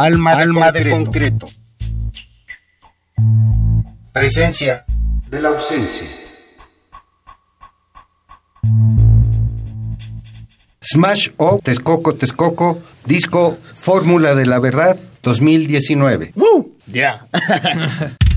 Alma, 0.00 0.30
Alma 0.30 0.70
de, 0.70 0.90
concreto. 0.90 1.48
Presencia 4.12 4.84
de 5.28 5.42
la 5.42 5.48
ausencia. 5.48 6.06
Smash 10.80 11.30
O 11.36 11.58
Texcoco 11.58 12.14
Texcoco, 12.14 12.80
disco 13.06 13.58
Fórmula 13.74 14.36
de 14.36 14.46
la 14.46 14.60
Verdad 14.60 14.96
2019. 15.24 16.30
¡Woo! 16.36 16.76
Ya. 16.86 17.26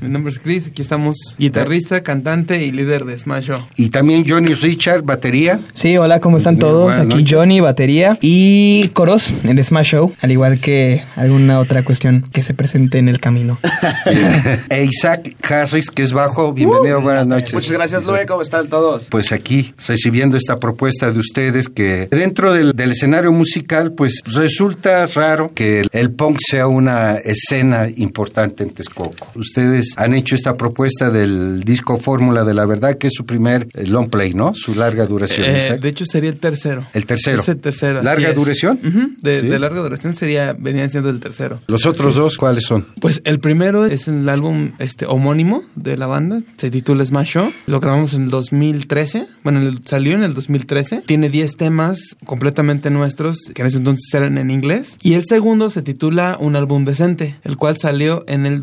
Mi 0.00 0.08
nombre 0.08 0.32
es 0.32 0.38
Chris. 0.38 0.68
Aquí 0.68 0.80
estamos 0.80 1.16
guitarrista, 1.36 2.04
cantante 2.04 2.64
y 2.64 2.70
líder 2.70 3.04
de 3.04 3.18
Smash 3.18 3.50
O. 3.50 3.68
Y 3.74 3.88
también 3.88 4.24
Johnny 4.24 4.54
Richard, 4.54 5.02
batería. 5.02 5.60
Sí, 5.74 5.96
hola, 5.96 6.20
¿cómo 6.20 6.36
están 6.36 6.56
todos? 6.56 6.92
Aquí 6.92 7.24
Johnny, 7.28 7.58
batería 7.58 8.16
y 8.20 8.88
coros 8.92 9.32
en 9.42 9.62
Smash 9.62 9.86
Show, 9.86 10.14
al 10.20 10.30
igual 10.30 10.60
que 10.60 11.02
alguna 11.16 11.58
otra 11.58 11.84
cuestión 11.84 12.30
que 12.32 12.44
se 12.44 12.54
presente 12.54 12.98
en 12.98 13.08
el 13.08 13.18
camino. 13.18 13.58
e 14.70 14.84
Isaac 14.84 15.34
Harris, 15.42 15.90
que 15.90 16.02
es 16.02 16.12
bajo. 16.12 16.52
Bienvenido, 16.52 17.00
uh, 17.00 17.02
buenas 17.02 17.26
noches. 17.26 17.52
Muchas 17.52 17.72
gracias, 17.72 18.06
Lue. 18.06 18.26
¿Cómo 18.26 18.42
están 18.42 18.68
todos? 18.68 19.06
Pues 19.10 19.32
aquí, 19.32 19.74
recibiendo 19.88 20.36
esta 20.36 20.58
propuesta 20.58 21.10
de 21.10 21.18
ustedes 21.18 21.68
que 21.68 22.06
dentro 22.08 22.52
del, 22.54 22.72
del 22.76 22.92
escenario 22.92 23.32
musical, 23.32 23.94
pues 23.94 24.22
resulta 24.26 25.06
raro 25.06 25.52
que 25.54 25.80
el, 25.80 25.88
el 25.90 26.12
punk 26.12 26.38
sea 26.40 26.68
una 26.68 27.14
escena 27.14 27.88
importante 27.96 28.62
en 28.62 28.70
Texcoco. 28.70 29.39
Ustedes 29.40 29.94
han 29.96 30.14
hecho 30.14 30.34
esta 30.34 30.56
propuesta 30.56 31.10
del 31.10 31.64
disco 31.64 31.98
Fórmula 31.98 32.44
de 32.44 32.54
la 32.54 32.66
Verdad, 32.66 32.98
que 32.98 33.08
es 33.08 33.14
su 33.14 33.26
primer 33.26 33.68
eh, 33.74 33.86
long 33.86 34.08
play, 34.08 34.34
¿no? 34.34 34.54
Su 34.54 34.74
larga 34.74 35.06
duración. 35.06 35.46
Eh, 35.48 35.78
de 35.80 35.88
hecho, 35.88 36.04
sería 36.04 36.30
el 36.30 36.38
tercero. 36.38 36.86
El 36.92 37.06
tercero. 37.06 37.42
Es 37.42 37.48
el 37.48 37.58
tercero. 37.58 38.02
¿Larga 38.02 38.32
duración? 38.32 38.80
de, 39.20 39.58
larga 39.58 39.80
duración 39.80 40.14
sería, 40.14 40.54
venían 40.58 40.90
siendo 40.90 41.10
el 41.10 41.20
tercero. 41.20 41.60
¿Los 41.66 41.86
otros 41.86 42.14
dos 42.14 42.36
cuáles 42.36 42.64
son? 42.64 42.86
Pues 43.00 43.22
el 43.24 43.40
primero 43.40 43.86
es 43.86 44.08
el 44.08 44.28
álbum 44.28 44.72
este 44.78 45.06
homónimo 45.06 45.64
de 45.74 45.96
la 45.96 46.06
banda, 46.06 46.40
se 46.56 46.70
titula 46.70 47.04
Smash 47.04 47.30
Show. 47.30 47.52
Lo 47.66 47.80
grabamos 47.80 48.14
en 48.14 48.24
el 48.24 48.30
2013. 48.30 49.26
Bueno, 49.42 49.60
salió 49.84 50.14
en 50.14 50.24
el 50.24 50.34
2013. 50.34 51.02
Tiene 51.06 51.28
10 51.28 51.56
temas 51.56 52.16
completamente 52.24 52.90
nuestros, 52.90 53.38
que 53.54 53.62
en 53.62 53.68
ese 53.68 53.78
entonces 53.78 54.12
eran 54.12 54.38
en 54.38 54.50
inglés. 54.50 54.98
Y 55.02 55.14
el 55.14 55.24
segundo 55.26 55.70
se 55.70 55.82
titula 55.82 56.36
Un 56.40 56.56
álbum 56.56 56.84
decente, 56.84 57.36
el 57.44 57.56
cual 57.56 57.78
salió 57.78 58.24
en 58.26 58.46
el 58.46 58.62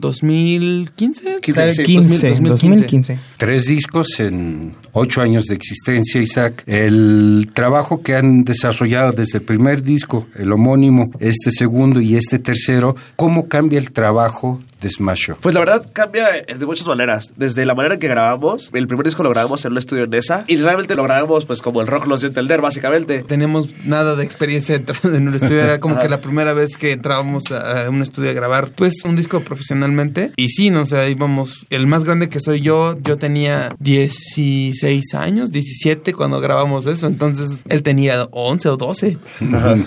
2015. 0.68 1.42
15, 1.42 1.84
15, 1.84 2.40
2015. 2.42 3.20
Tres 3.38 3.66
discos 3.66 4.20
en 4.20 4.76
ocho 4.92 5.22
años 5.22 5.46
de 5.46 5.56
existencia, 5.56 6.22
Isaac. 6.22 6.64
El 6.68 7.50
trabajo 7.54 8.02
que 8.02 8.16
han 8.16 8.44
desarrollado 8.44 9.12
desde 9.12 9.40
el 9.40 9.44
primer 9.44 9.84
disco, 9.84 10.28
el 10.36 10.52
homónimo, 10.52 11.12
este 11.20 11.52
segundo 11.52 12.02
y 12.02 12.16
este 12.16 12.40
tercero, 12.40 12.96
¿cómo 13.16 13.48
cambia 13.48 13.80
el 13.80 13.92
trabajo 13.92 14.60
de 14.82 14.90
Smash 14.90 15.32
Pues 15.42 15.54
la 15.54 15.62
verdad 15.62 15.88
cambia 15.94 16.28
de 16.48 16.66
muchas 16.66 16.88
maneras. 16.88 17.34
Desde 17.36 17.66
la 17.66 17.76
manera 17.76 17.96
en 17.96 18.00
que 18.00 18.08
grabamos, 18.08 18.70
el 18.74 18.88
primer 18.88 19.06
disco 19.06 19.24
lo 19.24 19.30
grabamos 19.30 19.64
en 19.66 19.72
un 19.72 19.78
estudio 19.78 20.04
en 20.04 20.14
esa 20.14 20.46
y 20.48 20.58
realmente 20.58 20.96
lo 20.96 21.04
grabamos 21.04 21.46
pues 21.46 21.62
como 21.62 21.82
el 21.82 21.88
rock 21.88 22.08
nos 22.08 22.22
dio 22.22 22.30
entender, 22.30 22.62
básicamente. 22.62 23.24
Tenemos 23.24 23.68
nada 23.86 24.16
de 24.16 24.24
experiencia 24.24 24.76
en 25.04 25.28
un 25.28 25.36
estudio, 25.36 25.62
era 25.62 25.80
como 25.80 26.00
que 26.00 26.10
la 26.10 26.22
primera 26.22 26.54
vez 26.54 26.78
que 26.78 26.92
entrábamos 26.94 27.52
a 27.52 27.90
un 27.90 28.02
estudio 28.02 28.30
a 28.30 28.34
grabar 28.34 28.72
pues 28.72 29.04
un 29.06 29.16
disco 29.16 29.42
profesionalmente 29.42 30.32
y 30.36 30.50
sí, 30.50 30.70
no 30.70 30.82
o 30.82 30.86
sea, 30.86 31.10
íbamos, 31.10 31.66
el 31.70 31.88
más 31.88 32.04
grande 32.04 32.30
que 32.30 32.40
soy 32.40 32.62
yo, 32.62 32.96
yo 33.02 33.18
tenía 33.18 33.76
16 33.80 35.14
años, 35.16 35.52
17 35.52 36.14
cuando 36.14 36.40
grabamos 36.40 36.86
eso, 36.86 37.08
entonces 37.08 37.62
él 37.68 37.84
tenía 37.84 38.28
11 38.32 38.70
o 38.70 38.78
12. 38.78 39.18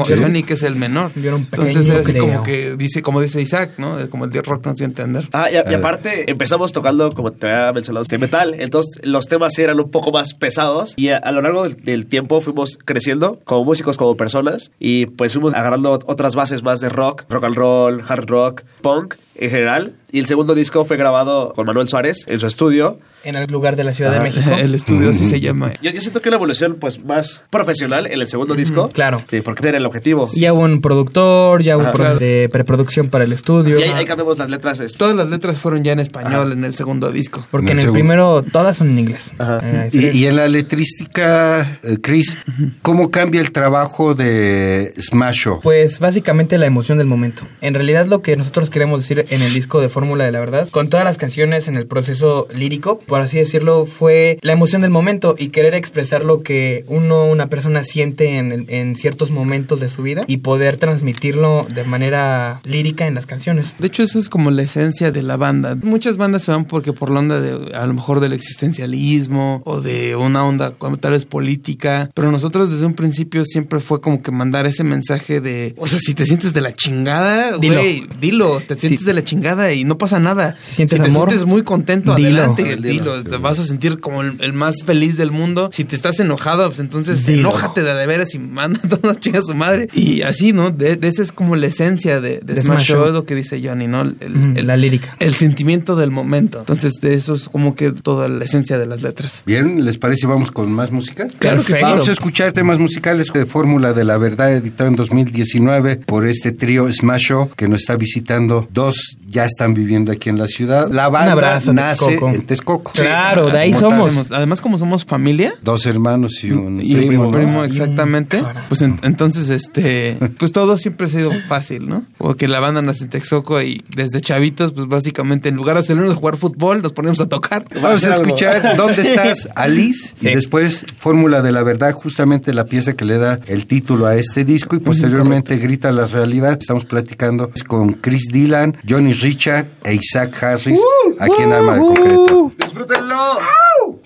Johnny 0.07 0.43
que 0.43 0.55
es 0.55 0.63
el 0.63 0.77
menor. 0.77 1.11
entonces 1.15 1.89
es 1.89 1.91
así 1.91 2.15
como 2.15 2.43
que 2.43 2.77
dice, 2.77 3.03
como 3.03 3.21
dice 3.21 3.41
Isaac, 3.41 3.73
¿no? 3.79 3.97
Como 4.11 4.25
el 4.25 4.33
rock 4.33 4.63
entender. 4.85 5.29
Ah, 5.33 5.49
y, 5.51 5.55
y, 5.55 5.75
aparte 5.75 6.31
empezamos 6.31 6.73
tocando, 6.73 7.11
como 7.11 7.33
te 7.33 7.51
había 7.51 7.73
mencionado, 7.73 8.05
de 8.05 8.19
metal. 8.19 8.55
Entonces 8.59 9.05
los 9.05 9.27
temas 9.27 9.59
eran 9.59 9.81
un 9.81 9.91
poco 9.91 10.13
más 10.13 10.35
pesados 10.35 10.95
y 10.97 11.09
a, 11.09 11.31
lo 11.33 11.43
largo 11.43 11.69
del, 11.69 12.07
tiempo 12.07 12.41
fuimos 12.41 12.79
creciendo 12.85 13.39
como 13.45 13.65
músicos, 13.65 13.97
como 13.97 14.17
personas 14.17 14.71
y 14.79 15.07
pues 15.07 15.33
fuimos 15.33 15.55
agarrando 15.55 15.99
otras 16.07 16.35
bases 16.35 16.63
más 16.63 16.81
de 16.81 16.89
rock, 16.89 17.25
rock 17.29 17.45
and 17.45 17.57
roll, 17.57 18.03
hard 18.07 18.29
rock, 18.29 18.63
punk 18.83 19.15
en 19.41 19.51
general. 19.51 19.95
Y 20.13 20.21
el 20.21 20.27
segundo 20.27 20.55
disco 20.55 20.85
fue 20.85 20.97
grabado 20.97 21.53
con 21.55 21.67
Manuel 21.67 21.89
Suárez 21.89 22.25
en 22.27 22.39
su 22.39 22.47
estudio. 22.47 22.99
En 23.23 23.37
el 23.37 23.51
lugar 23.51 23.77
de 23.77 23.85
la 23.85 23.93
Ciudad 23.93 24.13
de 24.13 24.21
México. 24.21 24.51
El 24.59 24.75
estudio 24.75 25.11
así 25.11 25.29
se 25.29 25.41
llama. 25.41 25.73
Yo, 25.83 25.91
siento 25.93 26.23
que 26.23 26.31
una 26.31 26.37
evolución 26.37 26.79
pues 26.81 27.05
más 27.05 27.45
profesional 27.51 28.07
en 28.07 28.19
el 28.19 28.27
segundo 28.29 28.55
disco. 28.55 28.89
Claro. 28.89 29.21
Sí, 29.29 29.43
porque 29.43 29.69
era 29.69 29.77
el 29.77 29.85
objetivo. 29.85 30.29
Ya 30.35 30.55
hubo 30.55 30.63
un 30.63 30.81
productor, 30.81 31.63
ya 31.63 31.77
hubo 31.77 31.85
un 31.85 32.19
de 32.19 32.49
preproducción 32.51 33.09
para 33.09 33.25
el 33.25 33.33
estudio. 33.35 33.79
Y 33.79 33.83
ahí, 33.83 34.07
cambiamos 34.07 34.39
las 34.39 34.49
letras. 34.49 34.81
Todas 34.97 35.15
las 35.15 35.29
letras 35.29 35.59
fueron 35.59 35.85
ya 35.85 35.93
en 35.93 36.01
español 36.01 36.53
en 36.53 36.65
el 36.65 36.75
segundo 36.75 37.13
disco. 37.13 37.47
Porque 37.51 37.73
en 37.73 37.81
el, 37.81 37.93
primero 37.93 38.43
todas 38.43 38.79
son 38.79 38.89
en 38.89 38.99
inglés. 38.99 39.33
Eh, 39.63 40.13
y, 40.15 40.25
en 40.25 40.37
la 40.37 40.49
letrística, 40.49 41.79
eh, 41.83 41.99
Chris, 42.01 42.39
¿cómo 42.81 43.11
cambia 43.11 43.43
el 43.43 43.53
trabajo 43.53 44.15
de 44.15 44.95
Smash 44.99 45.47
Pues 45.63 46.01
básicamente 46.01 46.57
la 46.57 46.67
emoción 46.67 46.97
del 46.97 47.07
momento. 47.07 47.43
En 47.61 47.75
realidad 47.75 48.07
lo 48.07 48.23
que 48.23 48.37
nosotros 48.37 48.71
queremos 48.71 49.01
decir 49.03 49.27
en 49.31 49.43
el 49.43 49.55
disco 49.55 49.81
de 49.81 49.89
Fórmula 49.89 50.25
de 50.25 50.33
la 50.33 50.41
Verdad, 50.41 50.69
con 50.71 50.89
todas 50.89 51.05
las 51.05 51.17
canciones 51.17 51.69
en 51.69 51.77
el 51.77 51.87
proceso 51.87 52.47
lírico, 52.55 52.99
por 52.99 53.21
así 53.21 53.39
decirlo, 53.39 53.87
fue 53.87 54.39
la 54.43 54.53
emoción 54.53 54.83
del 54.83 54.91
momento 54.91 55.35
y 55.39 55.49
querer 55.49 55.75
expresar 55.75 56.25
lo 56.25 56.43
que 56.43 56.85
uno, 56.89 57.25
una 57.25 57.49
persona 57.49 57.83
siente 57.83 58.37
en, 58.37 58.67
en 58.69 58.97
ciertos 58.97 59.31
momentos 59.31 59.81
de 59.81 59.89
su 59.89 60.03
vida 60.03 60.25
y 60.27 60.39
poder 60.39 60.77
transmitirlo 60.77 61.67
de 61.73 61.85
manera 61.85 62.61
lírica 62.65 63.07
en 63.07 63.15
las 63.15 63.27
canciones. 63.27 63.75
De 63.79 63.87
hecho, 63.87 64.03
eso 64.03 64.19
es 64.19 64.29
como 64.29 64.51
la 64.51 64.63
esencia 64.63 65.13
de 65.13 65.23
la 65.23 65.37
banda. 65.37 65.77
Muchas 65.83 66.17
bandas 66.17 66.43
se 66.43 66.51
van 66.51 66.65
porque 66.65 66.93
por 66.93 67.11
la 67.11 67.21
onda 67.21 67.41
de, 67.41 67.75
a 67.75 67.87
lo 67.87 67.95
mejor 67.95 68.21
del 68.21 68.33
existencialismo 68.33 69.63
o 69.65 69.81
de 69.81 70.17
una 70.17 70.45
onda 70.45 70.75
tal 71.01 71.13
vez 71.13 71.25
política, 71.25 72.11
pero 72.15 72.31
nosotros 72.31 72.71
desde 72.71 72.87
un 72.87 72.95
principio 72.95 73.45
siempre 73.45 73.81
fue 73.81 74.01
como 74.01 74.23
que 74.23 74.31
mandar 74.31 74.67
ese 74.67 74.85
mensaje 74.85 75.41
de, 75.41 75.75
o 75.77 75.87
sea, 75.87 75.99
si 75.99 76.15
te 76.15 76.25
sientes 76.25 76.53
de 76.53 76.61
la 76.61 76.73
chingada, 76.73 77.57
güey, 77.57 78.07
dilo, 78.21 78.61
te 78.61 78.77
sientes 78.77 79.05
de 79.05 79.15
la 79.15 79.20
chingada 79.23 79.73
y 79.73 79.85
no 79.85 79.99
pasa 79.99 80.19
nada. 80.19 80.57
Si, 80.63 80.87
te 80.87 80.99
sientes 80.99 81.47
muy 81.47 81.63
contento, 81.63 82.13
adelante, 82.13 82.77
dilo. 82.77 83.23
Te 83.23 83.37
vas 83.37 83.59
a 83.59 83.65
sentir 83.65 84.01
como 84.01 84.23
el, 84.23 84.53
más 84.53 84.83
feliz 84.83 85.17
del 85.17 85.31
mundo. 85.31 85.71
Si 85.73 85.85
te 85.85 85.97
estás 85.97 86.21
enojado, 86.21 86.67
pues 86.67 86.81
entonces 86.81 87.27
enójate 87.29 87.83
de, 87.83 87.95
de 87.95 88.07
veras 88.07 88.35
y 88.35 88.39
manda 88.39 88.81
todo 88.89 89.11
a 89.11 89.15
chingar 89.15 89.43
a 89.43 89.45
su 89.45 89.55
madre. 89.55 89.89
Y 89.95 90.23
así, 90.23 90.53
¿no? 90.53 90.71
De, 90.71 90.99
esa 91.03 91.23
es 91.23 91.33
como 91.33 91.57
la 91.57 91.67
esencia 91.67 92.21
de, 92.21 92.41
Smash, 92.63 92.91
lo 92.91 93.25
que 93.25 93.35
dice 93.35 93.61
Johnny, 93.63 93.87
¿no? 93.87 94.05
la 94.05 94.77
lírica. 94.77 95.17
El 95.19 95.35
sentimiento 95.35 95.97
del 95.97 96.11
momento. 96.11 96.61
Entonces, 96.61 96.95
de 97.01 97.15
eso 97.15 97.35
es 97.35 97.49
como 97.49 97.75
que 97.75 97.93
toda 97.93 98.29
la 98.29 98.45
esencia 98.45 98.79
de 98.79 98.87
las 98.87 99.03
letras. 99.03 99.43
Bien, 99.47 99.85
¿les 99.85 99.99
parece? 99.99 100.27
Vamos 100.27 100.51
con 100.51 100.73
más 100.73 100.91
música. 100.91 101.29
Claro 101.39 101.65
que 101.65 101.75
sí. 101.75 101.83
Vamos 101.83 102.09
a 102.09 102.13
escuchar 102.13 102.53
temas 102.53 102.79
musicales 102.79 103.29
de 103.33 103.47
Fórmula 103.47 103.93
de 103.93 104.05
la 104.05 104.19
Verdad, 104.19 104.55
editado 104.55 104.89
en 104.89 104.97
2019 104.97 105.97
por 105.97 106.27
este 106.27 106.53
trío 106.53 106.91
Smash 106.93 107.21
Show 107.21 107.51
que 107.57 107.69
nos 107.69 107.81
está 107.81 107.97
visitando. 107.97 108.69
Dos 108.73 109.00
ya 109.27 109.45
están 109.45 109.75
viviendo 109.75 110.13
aquí 110.13 110.29
en 110.29 110.39
la 110.39 110.47
ciudad. 110.47 110.91
La 110.91 111.09
banda 111.09 111.61
nace 111.73 112.19
en 112.21 112.43
Texcoco. 112.43 112.93
Claro, 112.93 113.49
de 113.51 113.59
ahí 113.59 113.75
somos. 113.75 114.31
Además, 114.31 114.61
como 114.61 114.79
somos 114.79 115.05
familia. 115.05 115.55
Dos 115.63 115.87
hermanos 115.87 116.43
y 116.43 116.53
un 116.53 116.81
y 116.81 116.95
primo. 116.95 117.29
Un 117.29 117.33
primo, 117.33 117.65
exactamente. 117.65 118.43
Pues 118.69 118.83
entonces, 118.83 119.51
este, 119.51 120.17
pues 120.39 120.53
todo 120.53 120.79
siempre 120.79 121.07
ha 121.07 121.11
sido 121.11 121.33
fácil, 121.49 121.89
¿no? 121.89 122.05
Porque 122.19 122.49
la 122.49 122.61
banda 122.61 122.83
nace 122.83 123.05
en 123.05 123.11
Texcoco 123.11 123.61
y 123.63 123.85
desde 123.95 124.21
chavitos, 124.21 124.73
pues 124.73 124.87
básicamente 124.87 125.49
en 125.49 125.57
lugar 125.57 125.77
de 125.77 125.85
salirnos 125.85 126.13
a 126.13 126.17
jugar 126.17 126.37
fútbol, 126.37 126.83
nos 126.83 126.93
ponemos 126.93 127.21
a 127.21 127.29
tocar. 127.29 127.65
Vamos 127.81 128.05
a 128.05 128.11
escuchar 128.11 128.61
¿Dónde 128.77 129.03
estás, 129.03 129.49
Alice? 129.55 130.15
Y 130.21 130.27
después 130.27 130.85
Fórmula 130.99 131.43
de 131.43 131.53
la 131.53 131.63
Verdad, 131.63 131.93
justamente 131.93 132.53
la 132.53 132.67
pieza 132.67 132.95
que 132.95 133.05
le 133.05 133.19
da 133.19 133.39
el 133.47 133.67
título 133.67 134.07
a 134.07 134.17
este 134.17 134.45
disco 134.45 134.77
y 134.77 134.81
posteriormente 134.81 135.57
Grita 135.59 135.93
la 135.93 136.07
Realidad. 136.07 136.59
Estamos 136.61 136.85
platicando 136.85 137.51
con 137.67 137.93
Chris 137.93 138.29
Dylan, 138.33 138.77
Johnny 138.91 139.13
Richard 139.13 139.69
e 139.85 139.95
Isaac 139.95 140.43
Harris 140.43 140.81
aquí 141.21 141.43
en 141.43 141.53
Arma 141.53 141.75
de 141.75 141.81
Concreto. 141.81 142.53
¡Disfrútenlo! 142.59 143.39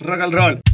Rock 0.01 0.21
and 0.21 0.35
roll. 0.35 0.74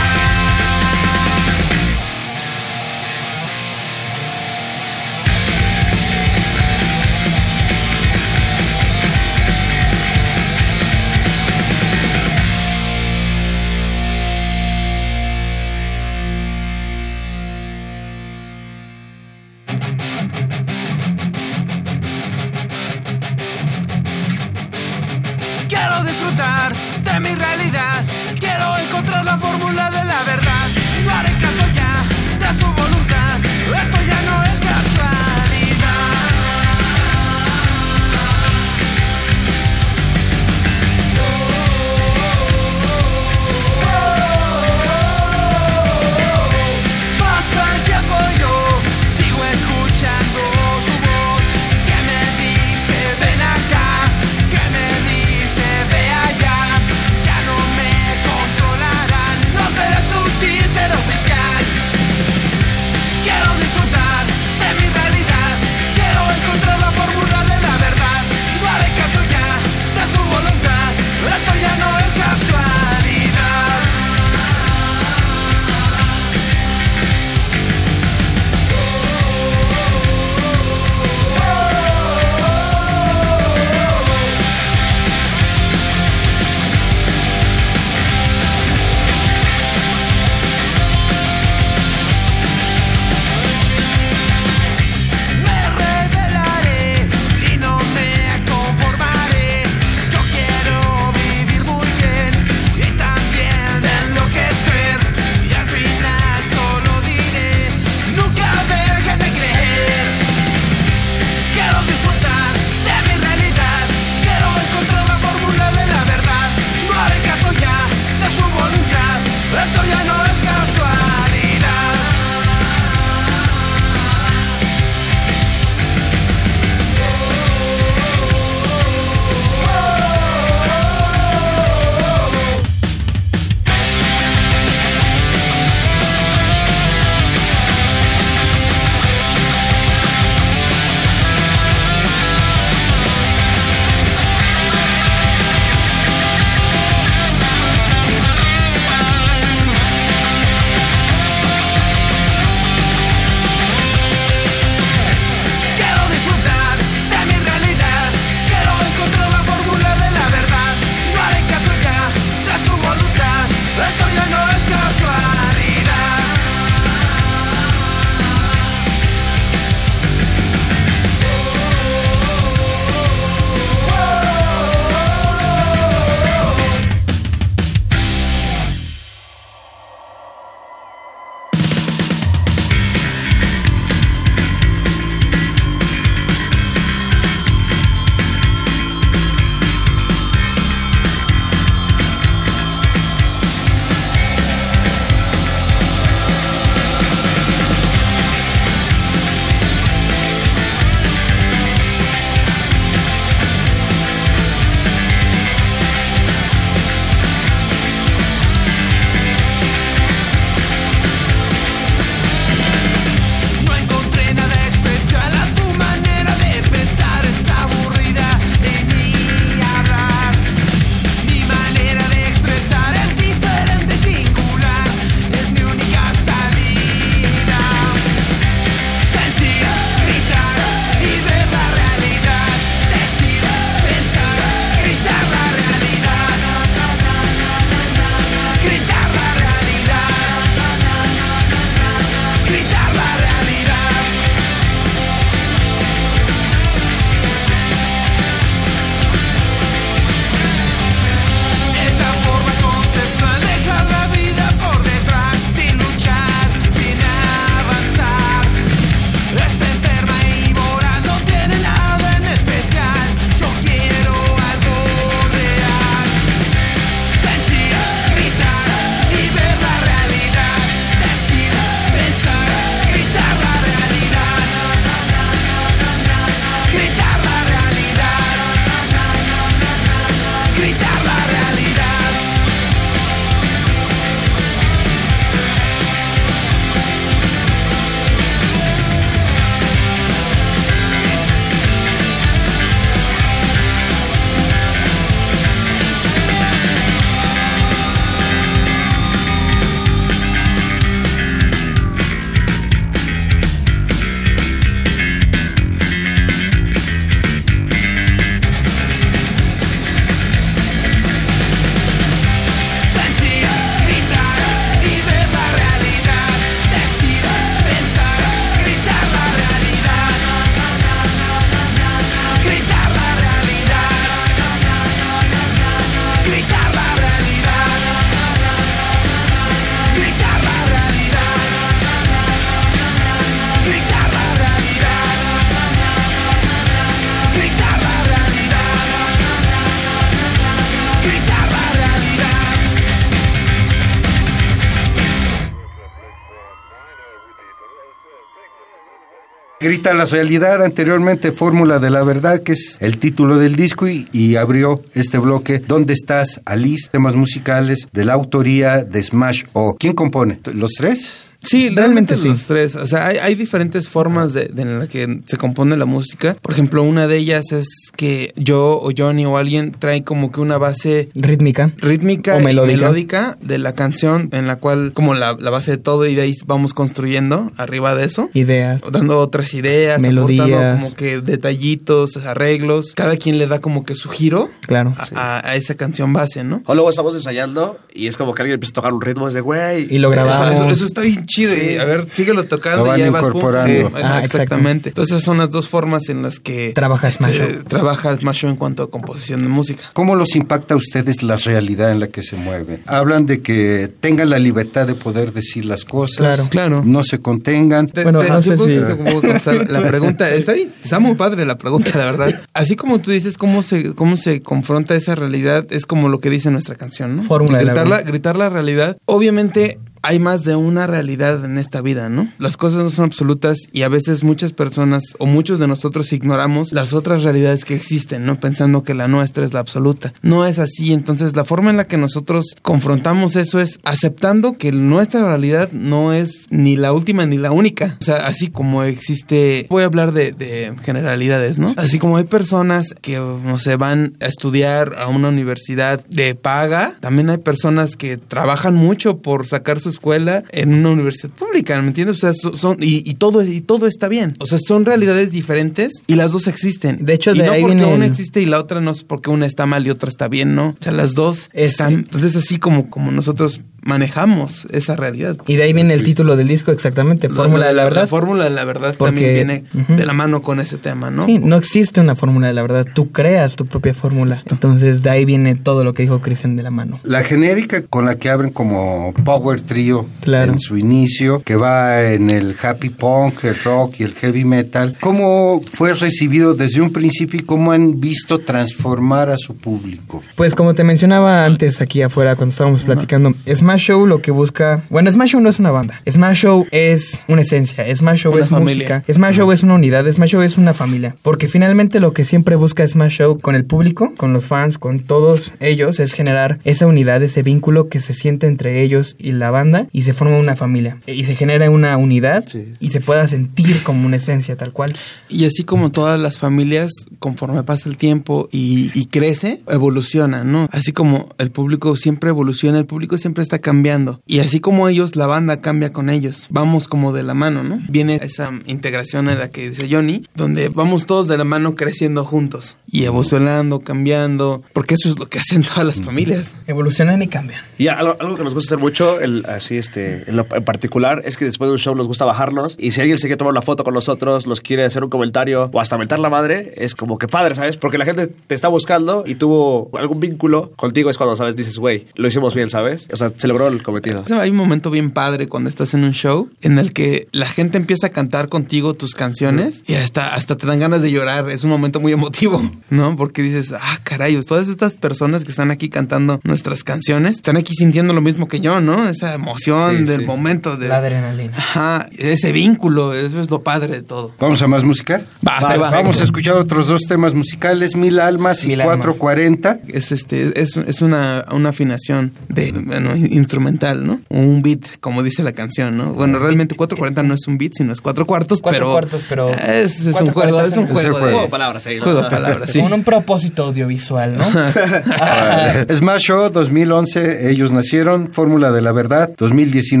Grita 349.72 349.94
la 349.94 350.04
realidad, 350.04 350.62
anteriormente 350.62 351.32
Fórmula 351.32 351.78
de 351.78 351.88
la 351.88 352.02
Verdad, 352.02 352.42
que 352.42 352.52
es 352.52 352.76
el 352.80 352.98
título 352.98 353.38
del 353.38 353.56
disco, 353.56 353.88
y, 353.88 354.06
y 354.12 354.36
abrió 354.36 354.84
este 354.92 355.16
bloque, 355.16 355.60
¿Dónde 355.60 355.94
estás, 355.94 356.42
Alice? 356.44 356.90
Temas 356.92 357.16
musicales 357.16 357.88
de 357.90 358.04
la 358.04 358.12
autoría 358.12 358.84
de 358.84 359.02
Smash 359.02 359.44
O. 359.54 359.74
¿Quién 359.78 359.94
compone? 359.94 360.40
¿Los 360.52 360.72
tres? 360.72 361.31
Sí, 361.42 361.68
Realmente 361.70 362.14
realmente 362.14 362.16
sí. 362.16 362.28
los 362.28 362.44
tres. 362.44 362.76
O 362.76 362.86
sea, 362.86 363.08
hay, 363.08 363.16
hay 363.18 363.34
diferentes 363.34 363.88
formas 363.88 364.32
de, 364.32 364.46
de 364.46 364.62
en 364.62 364.78
la 364.78 364.86
que 364.86 365.20
se 365.26 365.36
compone 365.36 365.76
la 365.76 365.84
música. 365.86 366.36
Por 366.40 366.52
ejemplo, 366.52 366.82
una 366.82 367.06
de 367.06 367.16
ellas 367.18 367.52
es 367.52 367.66
que 367.96 368.32
yo 368.36 368.78
o 368.80 368.90
Johnny 368.96 369.26
o 369.26 369.36
alguien 369.36 369.72
trae 369.78 370.04
como 370.04 370.30
que 370.32 370.40
una 370.40 370.58
base 370.58 371.10
Rítmica. 371.14 371.72
rítmica 371.78 372.36
O 372.36 372.40
y 372.40 372.44
melódica. 372.44 372.76
melódica 372.80 373.38
de 373.40 373.58
la 373.58 373.72
canción 373.74 374.28
en 374.32 374.46
la 374.46 374.56
cual 374.56 374.92
como 374.94 375.14
la, 375.14 375.34
la 375.38 375.50
base 375.50 375.72
de 375.72 375.76
todo 375.78 376.06
y 376.06 376.14
de 376.14 376.22
ahí 376.22 376.32
vamos 376.46 376.74
construyendo 376.74 377.50
arriba 377.56 377.94
de 377.94 378.04
eso. 378.04 378.30
Ideas. 378.34 378.80
Dando 378.90 379.18
otras 379.18 379.52
ideas, 379.54 380.00
Melodías. 380.00 380.46
aportando 380.48 380.80
como 380.84 380.94
que 380.96 381.20
detallitos, 381.20 382.16
arreglos. 382.18 382.92
Cada 382.94 383.16
quien 383.16 383.38
le 383.38 383.46
da 383.46 383.60
como 383.60 383.84
que 383.84 383.94
su 383.94 384.08
giro 384.08 384.48
Claro. 384.62 384.94
a, 384.96 385.38
a- 385.38 385.48
a 385.50 385.56
esa 385.56 385.74
canción 385.74 386.12
base, 386.12 386.44
¿no? 386.44 386.62
O 386.66 386.74
luego 386.74 386.90
estamos 386.90 387.14
ensayando 387.14 387.78
y 387.92 388.06
es 388.06 388.16
como 388.16 388.34
que 388.34 388.42
alguien 388.42 388.54
empieza 388.54 388.72
a 388.72 388.74
tocar 388.74 388.92
un 388.92 389.00
ritmo 389.00 389.28
es 389.28 389.34
de 389.34 389.40
güey. 389.40 389.86
Y 389.90 389.98
lo 389.98 390.10
grabamos. 390.10 390.52
Eso, 390.52 390.62
eso- 390.64 390.72
eso 390.72 390.84
está 390.86 391.00
bien 391.02 391.24
chido. 391.34 391.54
y, 391.54 391.76
a 391.76 391.84
ver, 391.84 392.06
síguelo 392.12 392.44
tocando 392.44 392.84
van 392.84 393.00
y 393.00 393.02
ahí 393.04 393.10
vas 393.10 393.24
sí, 393.64 393.70
Ah, 394.02 394.20
exactamente. 394.22 394.90
Entonces 394.90 395.12
esas 395.16 395.24
son 395.24 395.38
las 395.38 395.50
dos 395.50 395.68
formas 395.68 396.08
en 396.08 396.22
las 396.22 396.40
que 396.40 396.72
Trabaja 396.74 397.10
Smash 397.10 397.36
eh, 397.40 397.52
Show. 397.54 397.64
trabaja 397.64 398.16
Smash 398.16 398.44
en 398.44 398.56
cuanto 398.56 398.82
a 398.82 398.90
composición 398.90 399.42
de 399.42 399.48
música. 399.48 399.84
¿Cómo 399.92 400.14
los 400.16 400.34
impacta 400.36 400.74
a 400.74 400.76
ustedes 400.76 401.22
la 401.22 401.36
realidad 401.36 401.90
en 401.92 402.00
la 402.00 402.08
que 402.08 402.22
se 402.22 402.36
mueven? 402.36 402.82
Hablan 402.86 403.26
de 403.26 403.40
que 403.42 403.90
tengan 404.00 404.30
la 404.30 404.38
libertad 404.38 404.86
de 404.86 404.94
poder 404.94 405.32
decir 405.32 405.64
las 405.64 405.84
cosas, 405.84 406.18
Claro. 406.18 406.46
Claro. 406.50 406.82
no 406.84 407.02
se 407.02 407.18
contengan. 407.20 407.86
Te- 407.88 408.02
Bueno, 408.02 408.20
te- 408.20 408.28
no 408.28 408.42
¿sí 408.42 408.50
puedo- 408.52 409.64
la 409.68 409.86
pregunta 409.88 410.30
está 410.30 410.52
bien, 410.52 410.72
está 410.82 410.98
muy 410.98 411.14
padre 411.14 411.44
la 411.44 411.56
pregunta, 411.58 411.90
la 411.98 412.04
verdad. 412.06 412.42
Así 412.54 412.76
como 412.76 413.00
tú 413.00 413.10
dices 413.10 413.38
cómo 413.38 413.62
se 413.62 413.94
cómo 413.94 414.16
se 414.16 414.42
confronta 414.42 414.94
esa 414.94 415.14
realidad 415.14 415.66
es 415.70 415.86
como 415.86 416.08
lo 416.08 416.20
que 416.20 416.30
dice 416.30 416.50
nuestra 416.50 416.74
canción, 416.76 417.16
¿no? 417.16 417.22
Fórmula 417.22 417.58
gritar 417.62 417.88
la, 417.88 418.02
gritar 418.02 418.36
la 418.36 418.48
realidad. 418.48 418.96
Obviamente 419.04 419.78
hay 420.02 420.18
más 420.18 420.44
de 420.44 420.56
una 420.56 420.86
realidad 420.86 421.44
en 421.44 421.58
esta 421.58 421.80
vida, 421.80 422.08
¿no? 422.08 422.28
Las 422.38 422.56
cosas 422.56 422.82
no 422.82 422.90
son 422.90 423.06
absolutas 423.06 423.58
y 423.72 423.82
a 423.82 423.88
veces 423.88 424.24
muchas 424.24 424.52
personas 424.52 425.02
o 425.18 425.26
muchos 425.26 425.58
de 425.58 425.68
nosotros 425.68 426.12
ignoramos 426.12 426.72
las 426.72 426.92
otras 426.92 427.22
realidades 427.22 427.64
que 427.64 427.74
existen, 427.74 428.26
¿no? 428.26 428.40
Pensando 428.40 428.82
que 428.82 428.94
la 428.94 429.08
nuestra 429.08 429.44
es 429.44 429.52
la 429.52 429.60
absoluta. 429.60 430.12
No 430.22 430.46
es 430.46 430.58
así, 430.58 430.92
entonces 430.92 431.36
la 431.36 431.44
forma 431.44 431.70
en 431.70 431.76
la 431.76 431.86
que 431.86 431.96
nosotros 431.96 432.56
confrontamos 432.62 433.36
eso 433.36 433.60
es 433.60 433.78
aceptando 433.84 434.58
que 434.58 434.72
nuestra 434.72 435.24
realidad 435.24 435.70
no 435.72 436.12
es 436.12 436.46
ni 436.50 436.76
la 436.76 436.92
última 436.92 437.24
ni 437.26 437.38
la 437.38 437.52
única. 437.52 437.96
O 438.00 438.04
sea, 438.04 438.26
así 438.26 438.48
como 438.48 438.82
existe, 438.82 439.66
voy 439.70 439.84
a 439.84 439.86
hablar 439.86 440.12
de, 440.12 440.32
de 440.32 440.74
generalidades, 440.82 441.58
¿no? 441.58 441.72
Así 441.76 441.98
como 441.98 442.16
hay 442.16 442.24
personas 442.24 442.94
que, 443.00 443.16
no 443.18 443.56
van 443.78 444.16
a 444.20 444.26
estudiar 444.26 444.96
a 444.98 445.06
una 445.06 445.28
universidad 445.28 446.04
de 446.06 446.34
paga, 446.34 446.96
también 447.00 447.30
hay 447.30 447.38
personas 447.38 447.96
que 447.96 448.16
trabajan 448.16 448.74
mucho 448.74 449.18
por 449.18 449.46
sacar 449.46 449.80
su 449.80 449.91
escuela 449.92 450.42
en 450.50 450.74
una 450.74 450.90
universidad 450.90 451.30
pública, 451.32 451.80
¿me 451.80 451.88
entiendes? 451.88 452.16
O 452.16 452.20
sea, 452.20 452.32
so- 452.32 452.56
son, 452.56 452.76
y, 452.80 453.08
y 453.08 453.14
todo, 453.14 453.40
es- 453.40 453.48
y 453.48 453.60
todo 453.60 453.86
está 453.86 454.08
bien. 454.08 454.34
O 454.40 454.46
sea, 454.46 454.58
son 454.58 454.84
realidades 454.84 455.30
diferentes 455.30 456.02
y 456.06 456.14
las 456.16 456.32
dos 456.32 456.48
existen. 456.48 457.04
De 457.04 457.14
hecho, 457.14 457.34
y 457.34 457.38
de 457.38 457.46
no 457.46 457.52
ahí 457.52 457.60
porque 457.62 457.76
viene 457.76 457.94
una 457.94 458.04
el- 458.06 458.10
existe 458.10 458.40
y 458.40 458.46
la 458.46 458.58
otra 458.58 458.80
no 458.80 458.90
es 458.90 459.04
porque 459.04 459.30
una 459.30 459.46
está 459.46 459.66
mal 459.66 459.86
y 459.86 459.90
otra 459.90 460.08
está 460.08 460.28
bien, 460.28 460.54
¿no? 460.54 460.68
O 460.70 460.74
sea, 460.82 460.92
las 460.92 461.14
dos 461.14 461.50
Es- 461.52 461.72
están. 461.72 461.92
Entonces, 461.94 462.34
así 462.36 462.58
como, 462.58 462.90
como 462.90 463.12
nosotros 463.12 463.60
manejamos 463.84 464.66
esa 464.70 464.96
realidad. 464.96 465.36
Y 465.46 465.56
de 465.56 465.64
ahí 465.64 465.72
viene 465.72 465.92
el 465.94 466.04
título 466.04 466.36
del 466.36 466.48
disco 466.48 466.70
exactamente, 466.70 467.28
Fórmula 467.28 467.66
de 467.68 467.74
la 467.74 467.84
Verdad. 467.84 468.08
fórmula 468.08 468.44
de 468.44 468.50
la 468.50 468.64
verdad 468.64 468.94
Porque- 468.96 469.12
también 469.34 469.64
viene 469.74 469.96
de 469.96 470.06
la 470.06 470.12
mano 470.12 470.40
con 470.40 470.60
ese 470.60 470.78
tema, 470.78 471.10
¿no? 471.10 471.26
Sí, 471.26 471.38
no 471.38 471.56
existe 471.56 472.00
una 472.00 472.14
fórmula 472.16 472.46
de 472.46 472.52
la 472.52 472.62
verdad, 472.62 472.86
tú 472.94 473.10
creas 473.10 473.56
tu 473.56 473.66
propia 473.66 473.92
fórmula. 473.92 474.42
Entonces 474.50 475.02
de 475.02 475.10
ahí 475.10 475.24
viene 475.24 475.56
todo 475.56 475.82
lo 475.84 475.94
que 475.94 476.04
dijo 476.04 476.20
Cristian 476.20 476.56
de 476.56 476.62
la 476.62 476.70
mano. 476.70 477.00
La 477.02 477.22
genérica 477.22 477.82
con 477.82 478.04
la 478.06 478.14
que 478.14 478.30
abren 478.30 478.50
como 478.50 479.12
Power 479.24 479.60
Trio 479.82 480.06
Claro. 480.20 480.52
en 480.52 480.60
su 480.60 480.76
inicio, 480.76 481.42
que 481.42 481.56
va 481.56 482.12
en 482.12 482.30
el 482.30 482.54
happy 482.62 482.90
punk, 482.90 483.42
el 483.44 483.56
rock 483.64 483.96
y 483.98 484.04
el 484.04 484.14
heavy 484.14 484.44
metal, 484.44 484.96
¿cómo 485.00 485.60
fue 485.72 485.92
recibido 485.94 486.54
desde 486.54 486.80
un 486.80 486.92
principio 486.92 487.40
y 487.40 487.42
cómo 487.42 487.72
han 487.72 487.98
visto 487.98 488.38
transformar 488.38 489.30
a 489.30 489.36
su 489.36 489.56
público? 489.56 490.22
Pues 490.36 490.54
como 490.54 490.74
te 490.74 490.84
mencionaba 490.84 491.44
antes 491.44 491.80
aquí 491.80 492.02
afuera 492.02 492.36
cuando 492.36 492.52
estábamos 492.52 492.82
platicando, 492.82 493.34
Smash 493.52 493.80
Show 493.80 494.06
lo 494.06 494.22
que 494.22 494.30
busca, 494.30 494.84
bueno, 494.90 495.10
Smash 495.10 495.30
Show 495.30 495.40
no 495.40 495.48
es 495.50 495.58
una 495.58 495.72
banda, 495.72 496.00
Smash 496.08 496.36
Show 496.42 496.66
es 496.70 497.24
una 497.26 497.42
esencia, 497.42 497.84
Smash 497.94 498.20
Show 498.20 498.32
Una 498.34 498.42
es 498.42 498.48
familia. 498.48 499.02
música, 499.02 499.12
Smash 499.12 499.36
Show 499.38 499.50
es 499.50 499.62
una 499.64 499.74
unidad, 499.74 500.06
Smash 500.12 500.30
Show 500.30 500.42
es 500.42 500.58
una 500.58 500.74
familia, 500.74 501.16
porque 501.22 501.48
finalmente 501.48 501.98
lo 501.98 502.12
que 502.12 502.24
siempre 502.24 502.54
busca 502.54 502.86
Smash 502.86 503.14
Show 503.18 503.40
con 503.40 503.56
el 503.56 503.64
público, 503.64 504.14
con 504.16 504.32
los 504.32 504.46
fans, 504.46 504.78
con 504.78 505.00
todos 505.00 505.52
ellos 505.58 505.98
es 505.98 506.12
generar 506.12 506.60
esa 506.62 506.86
unidad, 506.86 507.20
ese 507.24 507.42
vínculo 507.42 507.88
que 507.88 508.00
se 508.00 508.12
siente 508.14 508.46
entre 508.46 508.82
ellos 508.82 509.16
y 509.18 509.32
la 509.32 509.50
banda 509.50 509.71
y 509.92 510.02
se 510.02 510.12
forma 510.12 510.38
una 510.38 510.56
familia 510.56 510.98
y 511.06 511.24
se 511.24 511.34
genera 511.34 511.70
una 511.70 511.96
unidad 511.96 512.44
y 512.80 512.90
se 512.90 513.00
pueda 513.00 513.26
sentir 513.28 513.82
como 513.82 514.06
una 514.06 514.16
esencia 514.16 514.56
tal 514.56 514.72
cual. 514.72 514.92
Y 515.28 515.44
así 515.44 515.64
como 515.64 515.90
todas 515.90 516.18
las 516.20 516.38
familias, 516.38 516.90
conforme 517.18 517.62
pasa 517.62 517.88
el 517.88 517.96
tiempo 517.96 518.48
y, 518.52 518.90
y 518.94 519.06
crece, 519.06 519.62
evolucionan, 519.68 520.50
¿no? 520.50 520.68
Así 520.72 520.92
como 520.92 521.28
el 521.38 521.50
público 521.50 521.96
siempre 521.96 522.30
evoluciona, 522.30 522.78
el 522.78 522.86
público 522.86 523.16
siempre 523.16 523.42
está 523.42 523.58
cambiando. 523.58 524.20
Y 524.26 524.40
así 524.40 524.60
como 524.60 524.88
ellos, 524.88 525.16
la 525.16 525.26
banda 525.26 525.60
cambia 525.60 525.92
con 525.92 526.10
ellos. 526.10 526.46
Vamos 526.50 526.88
como 526.88 527.12
de 527.12 527.22
la 527.22 527.34
mano, 527.34 527.62
¿no? 527.62 527.80
Viene 527.88 528.20
esa 528.22 528.50
integración 528.66 529.28
en 529.28 529.38
la 529.38 529.50
que 529.50 529.70
dice 529.70 529.88
Johnny, 529.90 530.26
donde 530.34 530.68
vamos 530.68 531.06
todos 531.06 531.28
de 531.28 531.38
la 531.38 531.44
mano 531.44 531.74
creciendo 531.74 532.24
juntos 532.24 532.76
y 532.86 533.04
evolucionando, 533.04 533.80
cambiando, 533.80 534.62
porque 534.72 534.94
eso 534.94 535.08
es 535.08 535.18
lo 535.18 535.26
que 535.26 535.38
hacen 535.38 535.62
todas 535.62 535.86
las 535.86 536.02
familias. 536.02 536.54
Evolucionan 536.66 537.22
y 537.22 537.28
cambian. 537.28 537.60
Y 537.78 537.88
algo, 537.88 538.16
algo 538.20 538.36
que 538.36 538.44
nos 538.44 538.54
gusta 538.54 538.74
hacer 538.74 538.82
mucho, 538.82 539.20
el, 539.20 539.44
así 539.62 539.76
este, 539.76 540.24
en, 540.28 540.44
particular, 540.64 541.22
es 541.24 541.36
que 541.36 541.44
después 541.44 541.68
de 541.68 541.72
un 541.72 541.78
show 541.78 541.94
nos 541.94 542.06
gusta 542.06 542.24
bajarnos 542.24 542.76
y 542.78 542.90
si 542.90 543.00
alguien 543.00 543.18
se 543.18 543.26
quiere 543.26 543.36
tomar 543.36 543.52
una 543.52 543.62
foto 543.62 543.84
con 543.84 543.94
nosotros, 543.94 544.46
nos 544.46 544.60
quiere 544.60 544.84
hacer 544.84 545.04
un 545.04 545.10
comentario 545.10 545.70
o 545.72 545.80
hasta 545.80 545.96
mentar 545.96 546.18
la 546.18 546.30
madre, 546.30 546.74
es 546.76 546.94
como 546.94 547.18
que 547.18 547.28
padre, 547.28 547.54
¿sabes? 547.54 547.76
Porque 547.76 547.98
la 547.98 548.04
gente 548.04 548.26
te 548.26 548.54
está 548.54 548.68
buscando 548.68 549.24
y 549.26 549.36
tuvo 549.36 549.90
algún 549.98 550.20
vínculo 550.20 550.70
contigo, 550.76 551.10
es 551.10 551.16
cuando, 551.16 551.36
¿sabes? 551.36 551.56
Dices, 551.56 551.78
güey, 551.78 552.06
lo 552.14 552.28
hicimos 552.28 552.54
bien, 552.54 552.70
¿sabes? 552.70 553.08
O 553.12 553.16
sea, 553.16 553.30
se 553.34 553.48
logró 553.48 553.68
el 553.68 553.82
cometido. 553.82 554.24
Hay 554.38 554.50
un 554.50 554.56
momento 554.56 554.90
bien 554.90 555.10
padre 555.10 555.48
cuando 555.48 555.68
estás 555.68 555.94
en 555.94 556.04
un 556.04 556.12
show 556.12 556.50
en 556.60 556.78
el 556.78 556.92
que 556.92 557.28
la 557.32 557.46
gente 557.46 557.78
empieza 557.78 558.08
a 558.08 558.10
cantar 558.10 558.48
contigo 558.48 558.94
tus 558.94 559.14
canciones 559.14 559.84
y 559.86 559.94
hasta, 559.94 560.34
hasta 560.34 560.56
te 560.56 560.66
dan 560.66 560.80
ganas 560.80 561.02
de 561.02 561.10
llorar. 561.10 561.50
Es 561.50 561.64
un 561.64 561.70
momento 561.70 562.00
muy 562.00 562.12
emotivo, 562.12 562.70
¿no? 562.90 563.16
Porque 563.16 563.42
dices, 563.42 563.72
ah, 563.72 563.98
caray, 564.02 564.38
todas 564.42 564.68
estas 564.68 564.96
personas 564.96 565.44
que 565.44 565.50
están 565.50 565.70
aquí 565.70 565.88
cantando 565.88 566.40
nuestras 566.42 566.84
canciones 566.84 567.36
están 567.36 567.56
aquí 567.56 567.74
sintiendo 567.74 568.12
lo 568.12 568.20
mismo 568.20 568.48
que 568.48 568.60
yo, 568.60 568.80
¿no? 568.80 569.08
Esa 569.08 569.34
emoción 569.42 569.98
Sí, 569.98 570.04
del 570.04 570.20
sí. 570.20 570.26
momento 570.26 570.76
de... 570.76 570.88
La 570.88 570.98
adrenalina. 570.98 571.56
Ajá, 571.56 572.06
ese 572.16 572.52
vínculo, 572.52 573.12
eso 573.14 573.40
es 573.40 573.50
lo 573.50 573.62
padre 573.62 573.96
de 573.96 574.02
todo. 574.02 574.32
¿Vamos 574.40 574.62
a 574.62 574.66
más 574.68 574.84
música? 574.84 575.22
Va, 575.46 575.60
Vale, 575.60 575.74
te 575.74 575.80
va. 575.80 575.90
Vamos 575.90 576.20
a 576.20 576.24
escuchar 576.24 576.54
otros 576.56 576.86
dos 576.86 577.02
temas 577.02 577.34
musicales, 577.34 577.96
Mil 577.96 578.18
Almas 578.20 578.64
y 578.64 578.68
Mil 578.68 578.80
Almas. 578.80 578.96
440. 578.98 579.80
Es 579.88 580.12
este, 580.12 580.60
es, 580.60 580.76
es 580.76 581.02
una, 581.02 581.44
una 581.50 581.70
afinación 581.70 582.32
de 582.48 582.72
bueno, 582.72 583.14
instrumental, 583.16 584.06
¿no? 584.06 584.20
Un 584.28 584.62
beat, 584.62 584.98
como 585.00 585.22
dice 585.22 585.42
la 585.42 585.52
canción, 585.52 585.96
¿no? 585.96 586.12
Bueno, 586.12 586.38
realmente 586.38 586.74
440 586.74 587.22
no 587.22 587.34
es 587.34 587.46
un 587.48 587.58
beat, 587.58 587.72
sino 587.76 587.92
es 587.92 588.00
cuatro 588.00 588.26
cuartos, 588.26 588.60
Cuatro 588.60 588.80
pero. 588.80 588.92
cuartos, 588.92 589.22
pero 589.28 589.50
Es, 589.52 590.00
es 590.06 590.20
un 590.20 590.30
juego, 590.32 590.60
es 590.60 590.76
un 590.76 590.86
juego. 590.86 591.00
de- 591.00 591.08
juego. 591.10 591.26
Juego 591.26 591.42
de 591.42 591.48
palabras 591.48 591.86
ahí. 591.86 591.98
Juego 591.98 592.22
de 592.22 592.30
palabras, 592.30 592.70
sí. 592.70 592.80
Con 592.80 592.92
un 592.92 593.04
propósito 593.04 593.64
audiovisual, 593.64 594.36
¿no? 594.36 594.44
Smash 595.94 596.22
Show 596.22 596.50
2011, 596.50 597.50
ellos 597.50 597.72
nacieron, 597.72 598.28
Fórmula 598.32 598.70
de 598.70 598.82
la 598.82 598.92
Verdad 598.92 599.31
2019. 599.36 600.00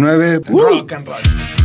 Rock 0.78 0.92
and 0.92 1.06
roll. 1.08 1.61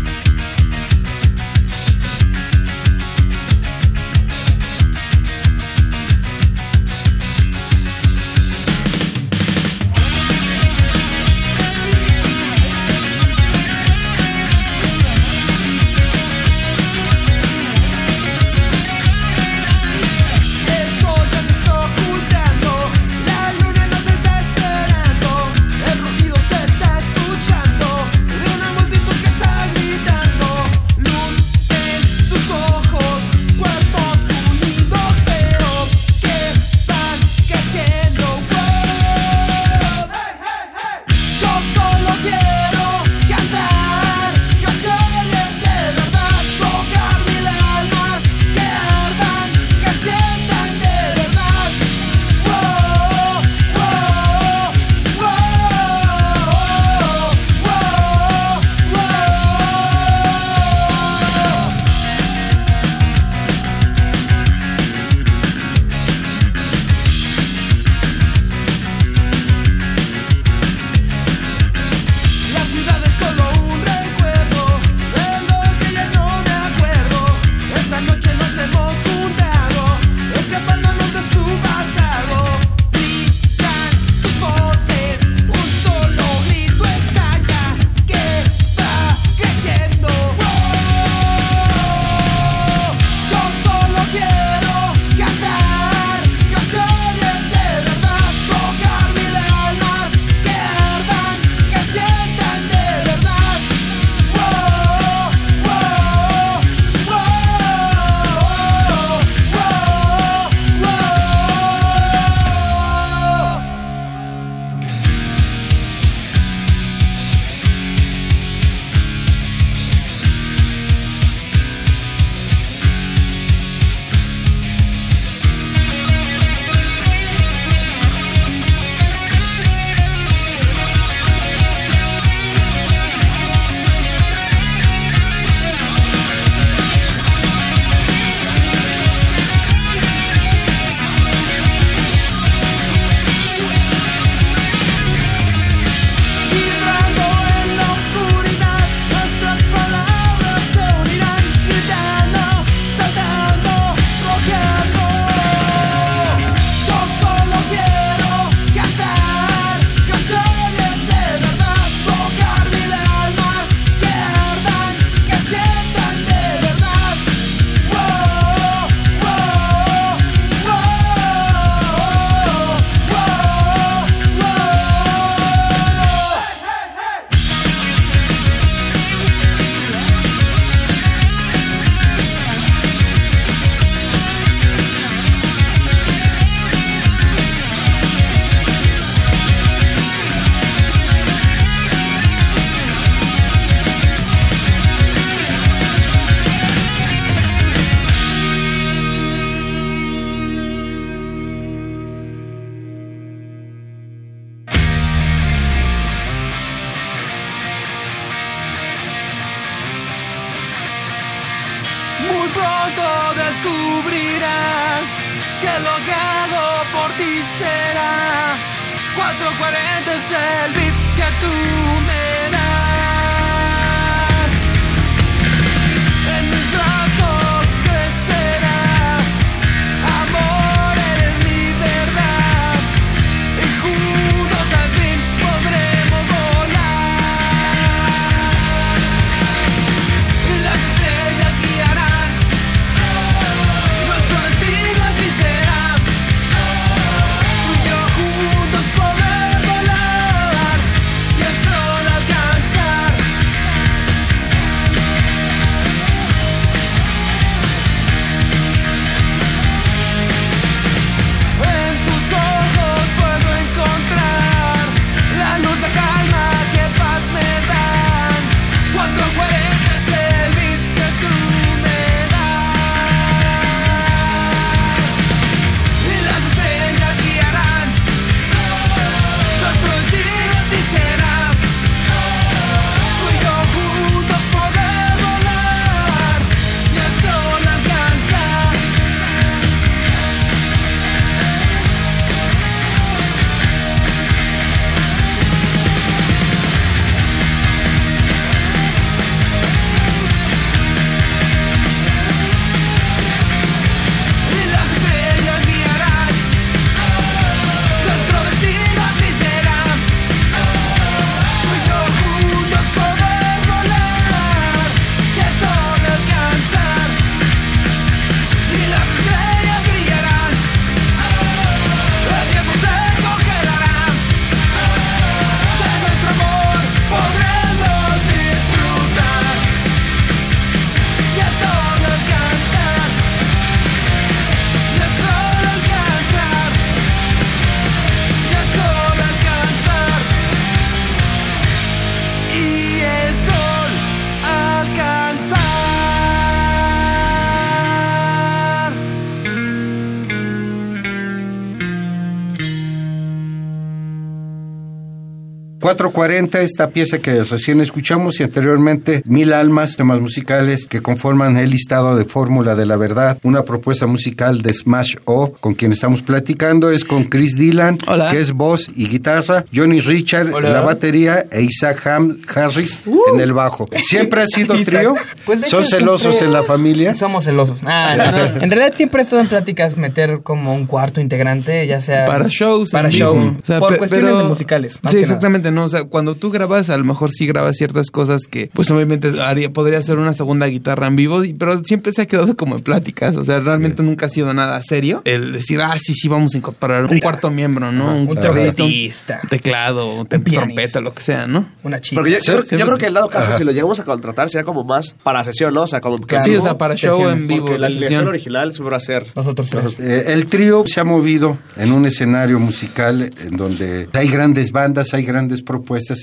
440, 355.98 356.62
esta 356.62 356.90
pieza 356.90 357.18
que 357.20 357.44
recién 357.44 357.82
escuchamos 357.82 358.40
y 358.40 358.44
anteriormente 358.44 359.24
Mil 359.26 359.52
Almas, 359.52 359.96
temas 359.98 360.20
musicales 360.22 360.86
que 360.86 361.02
conforman 361.02 361.58
el 361.58 361.72
listado 361.72 362.16
de 362.16 362.24
Fórmula 362.26 362.76
de 362.76 362.86
la 362.86 362.96
Verdad, 362.98 363.40
una 363.44 363.64
propuesta 363.64 364.06
musical 364.08 364.62
de 364.62 364.74
Smash 364.74 365.16
O, 365.26 365.52
con 365.54 365.74
quien 365.74 365.92
estamos 365.92 366.22
platicando, 366.22 366.92
es 366.92 367.04
con 367.04 367.24
Chris 367.26 367.58
Dylan, 367.58 367.98
Hola. 368.08 368.32
que 368.32 368.40
es 368.40 368.52
voz 368.52 368.90
y 368.96 369.08
guitarra, 369.08 369.66
Johnny 369.74 370.00
Richard 370.00 370.48
en 370.48 370.74
la 370.74 370.82
batería 370.82 371.46
e 371.52 371.64
Isaac 371.64 372.06
Ham 372.08 372.38
Harris 372.54 373.02
en 373.34 373.40
el 373.40 373.54
bajo. 373.54 373.88
¿Siempre 373.98 374.42
ha 374.42 374.46
sido 374.46 374.76
trío? 374.86 375.16
Pues, 375.46 375.62
¿Son 375.62 375.82
hecho, 375.84 375.98
celosos 375.98 376.36
siempre- 376.36 376.48
en 376.48 376.54
la 376.54 376.64
familia? 376.64 377.16
Somos 377.16 377.46
celosos. 377.46 377.82
Ah, 377.86 378.16
no. 378.18 378.38
En 378.68 378.70
realidad 378.72 378.94
siempre 378.96 379.22
he 379.22 379.24
estado 379.24 379.42
en 379.42 379.48
pláticas 379.48 379.98
meter 379.98 380.42
como 380.44 380.74
un 380.76 380.86
cuarto 380.86 381.22
integrante, 381.22 381.86
ya 381.88 382.02
sea 382.02 382.26
Para 382.26 382.48
shows. 382.50 382.92
Para 382.92 383.10
show. 383.10 383.34
vivo. 383.38 383.56
O 383.62 383.66
sea, 383.66 383.80
por 383.80 383.98
cuestiones 383.98 384.28
pero- 384.30 384.38
de 384.44 384.48
musicales. 384.50 384.94
Sí, 384.94 385.00
nada. 385.04 385.20
exactamente, 385.20 385.72
no. 385.72 385.87
O 385.88 385.89
sea, 385.89 386.04
cuando 386.06 386.36
tú 386.36 386.52
grabas, 386.52 386.89
a 386.89 386.97
lo 386.97 387.04
mejor 387.04 387.32
sí 387.32 387.47
grabas 387.47 387.76
ciertas 387.78 388.12
cosas 388.12 388.43
que, 388.50 388.69
pues 388.73 388.89
obviamente 388.91 389.41
haría, 389.41 389.71
podría 389.73 390.02
ser 390.02 390.17
una 390.17 390.34
segunda 390.34 390.67
guitarra 390.67 391.08
en 391.08 391.15
vivo, 391.15 391.41
pero 391.58 391.84
siempre 391.84 392.12
se 392.13 392.21
ha 392.21 392.26
quedado 392.26 392.56
como 392.56 392.76
en 392.76 392.82
pláticas. 392.84 393.36
O 393.38 393.43
sea, 393.43 393.60
realmente 393.60 394.04
nunca 394.04 394.28
ha 394.28 394.30
sido 394.30 394.54
nada 394.54 394.82
serio. 394.84 395.21
El 395.26 395.52
decir, 395.54 395.82
ah, 395.82 395.95
sí, 396.02 396.13
sí, 396.13 396.28
vamos 396.28 396.54
a 396.54 396.58
incorporar 396.58 397.06
un 397.06 397.19
cuarto 397.19 397.50
miembro, 397.50 397.91
¿no? 397.91 398.15
Un, 398.15 398.28
Un 398.28 398.38
un 398.38 399.50
teclado, 399.50 400.13
un 400.13 400.28
trompeta, 400.28 401.02
lo 401.02 401.13
que 401.13 401.23
sea, 401.23 401.47
¿no? 401.47 401.67
Una 401.84 402.00
chica. 402.02 402.19
Porque 402.21 402.32
yo, 402.43 402.62
yo- 402.63 402.78
yo 402.78 402.86
creo 402.86 402.97
que 402.97 403.06
el 403.08 403.13
dado 403.13 403.30
caso, 403.30 403.58
si 403.58 403.63
lo 403.63 403.71
llegamos 403.71 404.00
a 404.00 404.06
contratar, 404.06 404.50
sería 404.50 404.63
como 404.65 404.84
más 404.84 405.15
para 405.23 405.43
sesión, 405.43 405.73
¿no? 405.73 405.84
O 405.84 405.88
sea, 405.88 406.02
como 406.02 406.17
que 406.19 406.28
Claro. 406.28 406.43
Sí, 406.43 406.56
o 406.56 406.62
sea, 406.62 406.78
para 406.78 406.95
show 406.95 407.17
sesiones, 407.17 407.41
en 407.41 407.47
vivo, 407.47 407.65
porque 407.67 407.80
la 407.80 407.89
sesión. 407.89 408.28
original 408.28 408.71
siempre 408.73 408.91
va 408.91 408.97
a 408.97 409.00
ser 409.00 409.26
Nosotros 409.36 409.69
tres. 409.69 410.00
Eh, 410.00 410.34
el 410.34 410.47
trío 410.47 410.84
se 410.86 411.00
ha 411.00 411.04
movido 411.04 411.58
en 411.78 411.91
un 411.91 412.06
escenario 412.06 412.60
musical 412.60 413.21
en 413.41 413.58
donde 413.58 414.10
hay 414.13 414.28
grandes 414.30 414.71
bandas, 414.71 415.13
hay 415.13 415.23
grandes 415.23 415.62
propuestas. 415.62 415.77